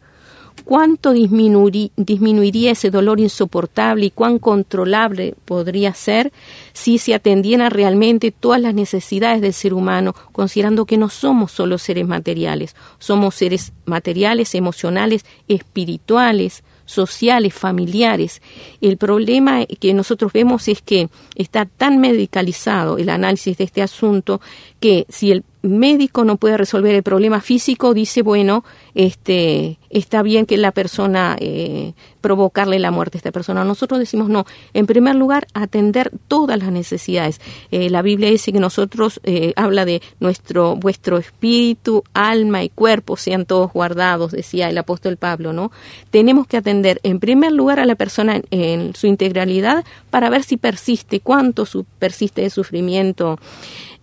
cuánto 0.66 1.12
disminuiría 1.14 2.72
ese 2.72 2.90
dolor 2.90 3.20
insoportable 3.20 4.06
y 4.06 4.12
cuán 4.12 4.40
controlable 4.40 5.36
podría 5.46 5.94
ser 5.94 6.32
si 6.74 6.98
se 6.98 7.14
atendieran 7.14 7.72
realmente 7.72 8.32
todas 8.32 8.62
las 8.62 8.74
necesidades 8.74 9.42
del 9.42 9.54
ser 9.54 9.74
humano, 9.74 10.16
considerando 10.32 10.86
que 10.86 10.98
no 10.98 11.10
somos 11.10 11.52
solo 11.52 11.78
seres 11.78 12.08
materiales, 12.08 12.76
somos 13.00 13.36
seres 13.36 13.74
materiales, 13.86 14.56
emocionales, 14.56 15.26
espirituales, 15.48 16.64
sociales, 16.86 17.54
familiares. 17.54 18.41
El 18.82 18.98
problema 18.98 19.65
que 19.65 19.93
nosotros 19.93 20.34
vemos 20.34 20.67
es 20.67 20.82
que 20.82 21.10
está 21.36 21.65
tan 21.65 22.00
medicalizado 22.00 22.98
el 22.98 23.10
análisis 23.10 23.58
de 23.58 23.63
este 23.63 23.82
asunto 23.82 24.41
que 24.80 25.06
si 25.10 25.32
el 25.32 25.43
médico 25.63 26.26
no 26.26 26.38
puede 26.38 26.58
resolver 26.58 26.93
el 26.93 27.04
problema 27.04 27.41
físico, 27.41 27.93
dice, 27.93 28.21
bueno, 28.21 28.63
este, 28.93 29.80
está 29.89 30.21
bien 30.21 30.45
que 30.45 30.58
la 30.58 30.71
persona 30.71 31.38
eh, 31.39 31.93
provocarle 32.21 32.80
la 32.80 32.91
muerte 32.91 33.17
a 33.17 33.19
esta 33.19 33.32
persona. 33.32 33.63
Nosotros 33.63 33.99
decimos 33.99 34.30
no. 34.30 34.45
En 34.73 34.86
primer 34.86 35.15
lugar, 35.15 35.47
atender 35.54 36.12
todas 36.28 36.60
las 36.60 36.71
necesidades. 36.71 37.39
Eh, 37.71 37.89
la 37.89 38.02
Biblia 38.02 38.30
dice 38.30 38.52
que 38.52 38.60
nosotros 38.60 39.21
eh, 39.23 39.54
habla 39.56 39.86
de 39.86 40.02
nuestro, 40.19 40.76
vuestro 40.76 41.17
espíritu, 41.17 42.04
alma 42.13 42.63
y 42.63 42.69
cuerpo 42.69 43.17
sean 43.17 43.45
todos 43.45 43.71
guardados, 43.71 44.32
decía 44.32 44.69
el 44.69 44.78
apóstol 44.78 45.17
Pablo, 45.17 45.54
¿no? 45.54 45.71
Tenemos 46.12 46.45
que 46.45 46.58
atender 46.58 46.99
en 47.04 47.19
primer 47.19 47.54
lugar 47.54 47.80
a 47.80 47.86
la 47.86 47.95
persona 47.95 48.41
en, 48.52 48.95
su 48.95 49.08
integralidad 49.08 49.86
para 50.10 50.30
ver 50.30 50.43
si 50.43 50.58
persiste, 50.58 51.21
cuánto 51.21 51.65
su, 51.65 51.86
persiste 51.99 52.41
de 52.41 52.49
sufrimiento 52.49 53.39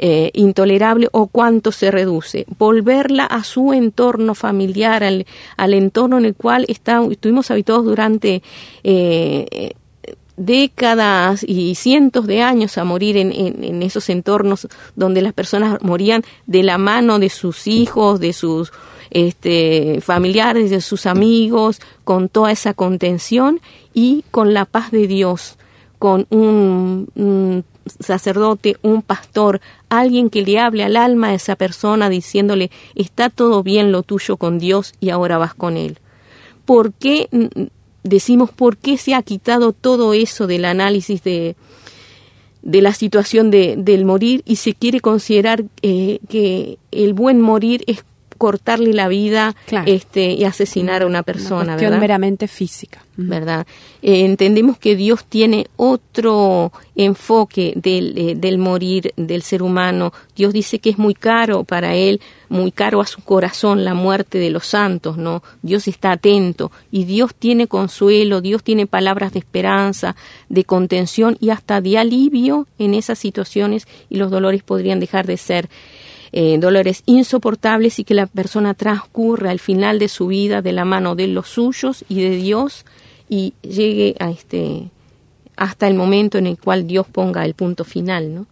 eh, 0.02 0.30
intolerable 0.32 1.08
o 1.12 1.26
cuánto 1.26 1.72
se 1.72 1.90
reduce. 1.90 2.46
Volverla 2.58 3.26
a 3.26 3.44
su 3.44 3.74
entorno 3.74 4.34
familiar, 4.34 5.04
al, 5.04 5.26
al 5.58 5.74
entorno 5.74 6.16
en 6.16 6.24
el 6.24 6.34
cual 6.34 6.64
está, 6.68 7.02
estuvimos 7.10 7.50
habituados 7.50 7.84
durante 7.84 8.42
eh, 8.82 9.74
décadas 10.38 11.44
y 11.46 11.74
cientos 11.74 12.26
de 12.26 12.40
años 12.40 12.78
a 12.78 12.84
morir 12.84 13.18
en, 13.18 13.30
en, 13.30 13.82
esos 13.82 14.08
entornos 14.08 14.68
donde 14.96 15.20
las 15.20 15.34
personas 15.34 15.82
morían 15.82 16.24
de 16.46 16.62
la 16.62 16.78
mano 16.78 17.18
de 17.18 17.28
sus 17.28 17.66
hijos, 17.66 18.20
de 18.20 18.32
sus 18.32 18.72
este, 19.10 20.00
familiares, 20.00 20.70
de 20.70 20.80
sus 20.80 21.04
amigos, 21.04 21.82
con 22.04 22.30
toda 22.30 22.52
esa 22.52 22.72
contención 22.72 23.60
y 23.92 24.24
con 24.30 24.54
la 24.54 24.64
paz 24.64 24.92
de 24.92 25.06
Dios, 25.06 25.58
con 25.98 26.26
un 26.30 27.64
sacerdote, 27.98 28.76
un 28.82 29.02
pastor, 29.02 29.60
alguien 29.88 30.30
que 30.30 30.42
le 30.42 30.58
hable 30.58 30.84
al 30.84 30.96
alma 30.96 31.28
a 31.28 31.34
esa 31.34 31.56
persona 31.56 32.08
diciéndole, 32.08 32.70
está 32.94 33.30
todo 33.30 33.62
bien 33.62 33.92
lo 33.92 34.02
tuyo 34.02 34.36
con 34.36 34.58
Dios 34.58 34.94
y 35.00 35.10
ahora 35.10 35.38
vas 35.38 35.54
con 35.54 35.76
Él. 35.76 35.98
¿Por 36.64 36.92
qué 36.92 37.28
decimos 38.02 38.50
por 38.50 38.76
qué 38.76 38.96
se 38.96 39.14
ha 39.14 39.22
quitado 39.22 39.72
todo 39.72 40.14
eso 40.14 40.46
del 40.46 40.64
análisis 40.64 41.22
de, 41.22 41.56
de 42.62 42.82
la 42.82 42.92
situación 42.92 43.50
de, 43.50 43.76
del 43.76 44.04
morir 44.04 44.42
y 44.46 44.56
se 44.56 44.74
quiere 44.74 45.00
considerar 45.00 45.64
eh, 45.82 46.20
que 46.28 46.78
el 46.90 47.14
buen 47.14 47.40
morir 47.40 47.82
es 47.86 48.04
cortarle 48.40 48.94
la 48.94 49.06
vida 49.06 49.54
este, 49.84 50.30
y 50.30 50.44
asesinar 50.44 51.02
a 51.02 51.06
una 51.06 51.22
persona, 51.22 51.76
una 51.76 51.98
meramente 51.98 52.48
física. 52.48 53.04
¿Verdad? 53.22 53.66
Eh, 54.00 54.24
entendemos 54.24 54.78
que 54.78 54.96
Dios 54.96 55.26
tiene 55.26 55.66
otro 55.76 56.72
enfoque 56.96 57.74
del, 57.76 58.16
eh, 58.16 58.34
del 58.34 58.56
morir 58.56 59.12
del 59.18 59.42
ser 59.42 59.62
humano. 59.62 60.14
Dios 60.34 60.54
dice 60.54 60.78
que 60.78 60.88
es 60.88 60.96
muy 60.96 61.12
caro 61.12 61.64
para 61.64 61.94
él, 61.96 62.22
muy 62.48 62.72
caro 62.72 63.02
a 63.02 63.06
su 63.06 63.20
corazón 63.20 63.84
la 63.84 63.92
muerte 63.92 64.38
de 64.38 64.48
los 64.48 64.64
santos, 64.64 65.18
¿no? 65.18 65.42
Dios 65.60 65.86
está 65.86 66.12
atento 66.12 66.72
y 66.90 67.04
Dios 67.04 67.34
tiene 67.34 67.66
consuelo, 67.66 68.40
Dios 68.40 68.62
tiene 68.62 68.86
palabras 68.86 69.34
de 69.34 69.40
esperanza, 69.40 70.16
de 70.48 70.64
contención 70.64 71.36
y 71.40 71.50
hasta 71.50 71.82
de 71.82 71.98
alivio 71.98 72.66
en 72.78 72.94
esas 72.94 73.18
situaciones 73.18 73.86
y 74.08 74.16
los 74.16 74.30
dolores 74.30 74.62
podrían 74.62 74.98
dejar 74.98 75.26
de 75.26 75.36
ser 75.36 75.68
eh, 76.32 76.58
dolores 76.58 77.02
insoportables 77.06 77.98
y 77.98 78.04
que 78.04 78.14
la 78.14 78.26
persona 78.26 78.74
transcurra 78.74 79.50
al 79.50 79.58
final 79.58 79.98
de 79.98 80.08
su 80.08 80.28
vida 80.28 80.62
de 80.62 80.72
la 80.72 80.84
mano 80.84 81.14
de 81.16 81.26
los 81.26 81.48
suyos 81.48 82.04
y 82.08 82.22
de 82.22 82.36
Dios 82.36 82.84
y 83.28 83.54
llegue 83.62 84.16
a 84.20 84.30
este 84.30 84.90
hasta 85.56 85.86
el 85.86 85.94
momento 85.94 86.38
en 86.38 86.46
el 86.46 86.58
cual 86.58 86.86
Dios 86.86 87.06
ponga 87.06 87.44
el 87.44 87.54
punto 87.54 87.84
final, 87.84 88.34
¿no? 88.34 88.46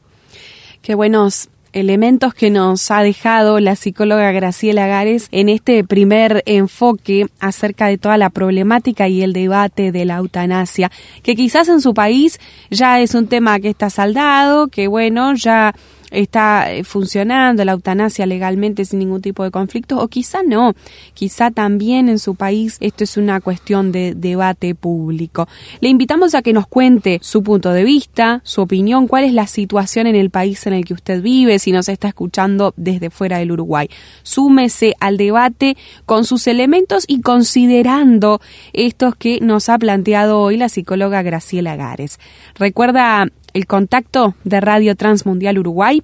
Qué 0.83 0.95
buenos 0.95 1.49
elementos 1.73 2.35
que 2.35 2.51
nos 2.51 2.91
ha 2.91 3.03
dejado 3.03 3.61
la 3.61 3.77
psicóloga 3.77 4.33
Graciela 4.33 4.87
Gares 4.87 5.29
en 5.31 5.49
este 5.49 5.85
primer 5.85 6.43
enfoque 6.47 7.27
acerca 7.41 7.87
de 7.87 7.99
toda 7.99 8.17
la 8.19 8.31
problemática 8.31 9.09
y 9.09 9.23
el 9.23 9.33
debate 9.33 9.93
de 9.93 10.05
la 10.05 10.17
eutanasia, 10.17 10.91
que 11.23 11.37
quizás 11.37 11.69
en 11.69 11.81
su 11.81 11.95
país 11.95 12.41
ya 12.71 13.01
es 13.01 13.15
un 13.15 13.27
tema 13.27 13.61
que 13.61 13.69
está 13.69 13.91
saldado, 13.91 14.69
que 14.69 14.89
bueno, 14.89 15.35
ya 15.35 15.75
está 16.11 16.73
eh, 16.73 16.85
funcionando 16.85 17.65
la 17.65 17.73
eutanasia 17.73 18.27
legalmente 18.27 18.85
sin 18.85 19.01
ningún 19.01 19.23
tipo 19.23 19.45
de 19.45 19.51
conflictos 19.51 20.03
o 20.03 20.09
quizá 20.09 20.43
no, 20.43 20.75
quizá 21.15 21.51
también 21.51 22.09
en 22.09 22.19
su 22.19 22.35
país 22.35 22.77
esto 22.81 23.05
es 23.05 23.17
una 23.17 23.41
cuestión 23.41 23.93
de 23.93 24.15
debate 24.15 24.75
público. 24.75 25.49
Le 25.81 25.89
invitamos 25.89 26.35
a 26.35 26.43
que 26.43 26.53
nos 26.53 26.67
cuente 26.67 27.19
su 27.23 27.43
punto 27.43 27.73
de 27.73 27.85
vista, 27.85 28.41
su 28.45 28.63
opinión, 28.63 29.07
cuál 29.07 29.25
es 29.25 29.33
la 29.33 29.47
situación 29.47 30.07
en 30.07 30.17
el 30.17 30.31
país 30.31 30.67
en 30.67 30.73
el 30.73 30.85
que 30.85 30.95
usted 30.95 31.23
vive, 31.23 31.59
si 31.59 31.73
nos 31.73 31.89
está 31.89 32.09
escuchando 32.09 32.75
desde 32.77 33.11
fuera 33.11 33.39
del 33.39 33.53
Uruguay. 33.53 33.89
Súmese 34.23 34.95
al 35.01 35.17
debate 35.17 35.77
con 36.07 36.25
sus 36.25 36.47
elementos 36.47 37.05
y 37.07 37.21
considerando 37.21 38.41
estos 38.73 39.17
que 39.17 39.41
nos 39.41 39.69
ha 39.69 39.79
planteado 39.79 40.41
hoy 40.41 40.57
la 40.57 40.69
psicóloga 40.69 41.23
Graciela 41.23 41.77
Gares. 41.77 42.19
Recuerda 42.55 43.27
el 43.55 43.67
contacto 43.67 44.35
de 44.45 44.61
Radio 44.61 44.97
Transmundial 44.97 45.59
Uruguay 45.59 46.03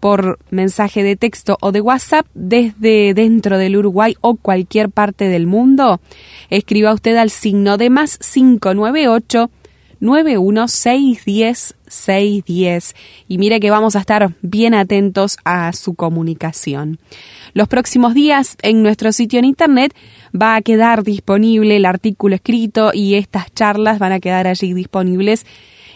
por 0.00 0.38
mensaje 0.50 1.02
de 1.02 1.16
texto 1.16 1.56
o 1.60 1.72
de 1.72 1.80
WhatsApp 1.80 2.26
desde 2.34 3.14
dentro 3.14 3.58
del 3.58 3.76
Uruguay 3.76 4.16
o 4.20 4.36
cualquier 4.36 4.90
parte 4.90 5.28
del 5.28 5.46
mundo. 5.46 6.00
Escriba 6.50 6.94
usted 6.94 7.16
al 7.16 7.30
signo 7.30 7.76
de 7.76 7.90
más 7.90 8.18
598 8.18 9.50
91610 10.00 11.74
610 11.88 12.94
y 13.26 13.38
mire 13.38 13.58
que 13.60 13.70
vamos 13.70 13.96
a 13.96 14.00
estar 14.00 14.34
bien 14.42 14.74
atentos 14.74 15.38
a 15.44 15.72
su 15.72 15.94
comunicación. 15.94 16.98
Los 17.54 17.66
próximos 17.66 18.14
días 18.14 18.56
en 18.62 18.82
nuestro 18.82 19.10
sitio 19.12 19.38
en 19.38 19.46
internet 19.46 19.94
va 20.40 20.54
a 20.54 20.62
quedar 20.62 21.02
disponible 21.02 21.76
el 21.76 21.86
artículo 21.86 22.36
escrito 22.36 22.92
y 22.94 23.14
estas 23.14 23.52
charlas 23.52 23.98
van 23.98 24.12
a 24.12 24.20
quedar 24.20 24.46
allí 24.46 24.72
disponibles 24.74 25.46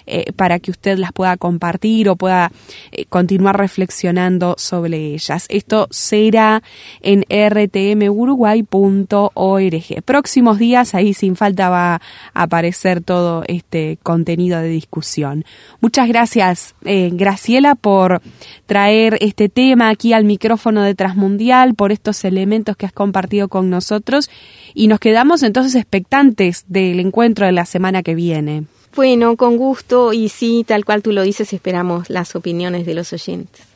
eh, 0.07 0.33
para 0.33 0.59
que 0.59 0.71
usted 0.71 0.99
las 0.99 1.13
pueda 1.13 1.37
compartir 1.37 2.09
o 2.09 2.17
pueda 2.17 2.51
eh, 2.91 3.05
continuar 3.07 3.59
reflexionando 3.59 4.55
sobre 4.59 5.15
ellas. 5.15 5.47
Esto 5.49 5.89
será 5.91 6.63
en 7.01 7.25
rtmuruguay.org. 7.29 10.05
Próximos 10.05 10.59
días, 10.59 10.95
ahí 10.95 11.15
sin 11.15 11.37
falta 11.37 11.69
va 11.69 11.95
a 11.95 12.01
aparecer 12.35 13.03
todo 13.03 13.45
este 13.47 13.99
contenido 14.03 14.61
de 14.61 14.69
discusión. 14.69 15.45
Muchas 15.81 16.09
gracias, 16.09 16.75
eh, 16.85 17.11
Graciela, 17.13 17.75
por 17.75 18.23
traer 18.67 19.19
este 19.21 19.49
tema 19.49 19.89
aquí 19.89 20.13
al 20.13 20.25
micrófono 20.25 20.83
de 20.83 20.95
Transmundial, 20.95 21.75
por 21.75 21.93
estos 21.93 22.25
elementos 22.25 22.77
que 22.77 22.87
has 22.87 22.93
compartido 22.93 23.49
con 23.49 23.71
nosotros 23.71 24.31
y 24.75 24.89
nos 24.89 25.01
quedamos 25.01 25.43
entonces 25.43 25.75
expectantes 25.75 26.65
del 26.69 27.01
encuentro 27.01 27.47
de 27.47 27.53
la 27.53 27.65
semana 27.65 28.03
que 28.03 28.15
viene. 28.15 28.65
Bueno, 28.95 29.37
con 29.37 29.57
gusto 29.57 30.13
y 30.13 30.29
sí, 30.29 30.65
tal 30.67 30.85
cual 30.85 31.03
tú 31.03 31.13
lo 31.13 31.23
dices, 31.23 31.53
esperamos 31.53 32.11
las 32.11 32.37
opiniones 32.37 32.85
de 32.85 32.95
los 32.95 33.13
oyentes. 33.13 33.67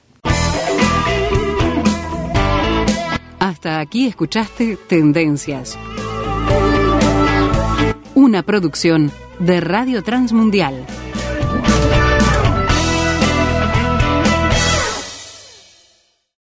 Hasta 3.38 3.81
aquí 3.81 4.07
escuchaste 4.07 4.76
Tendencias. 4.88 5.79
Una 8.14 8.42
producción 8.42 9.11
de 9.38 9.61
Radio 9.61 10.02
Transmundial. 10.02 10.85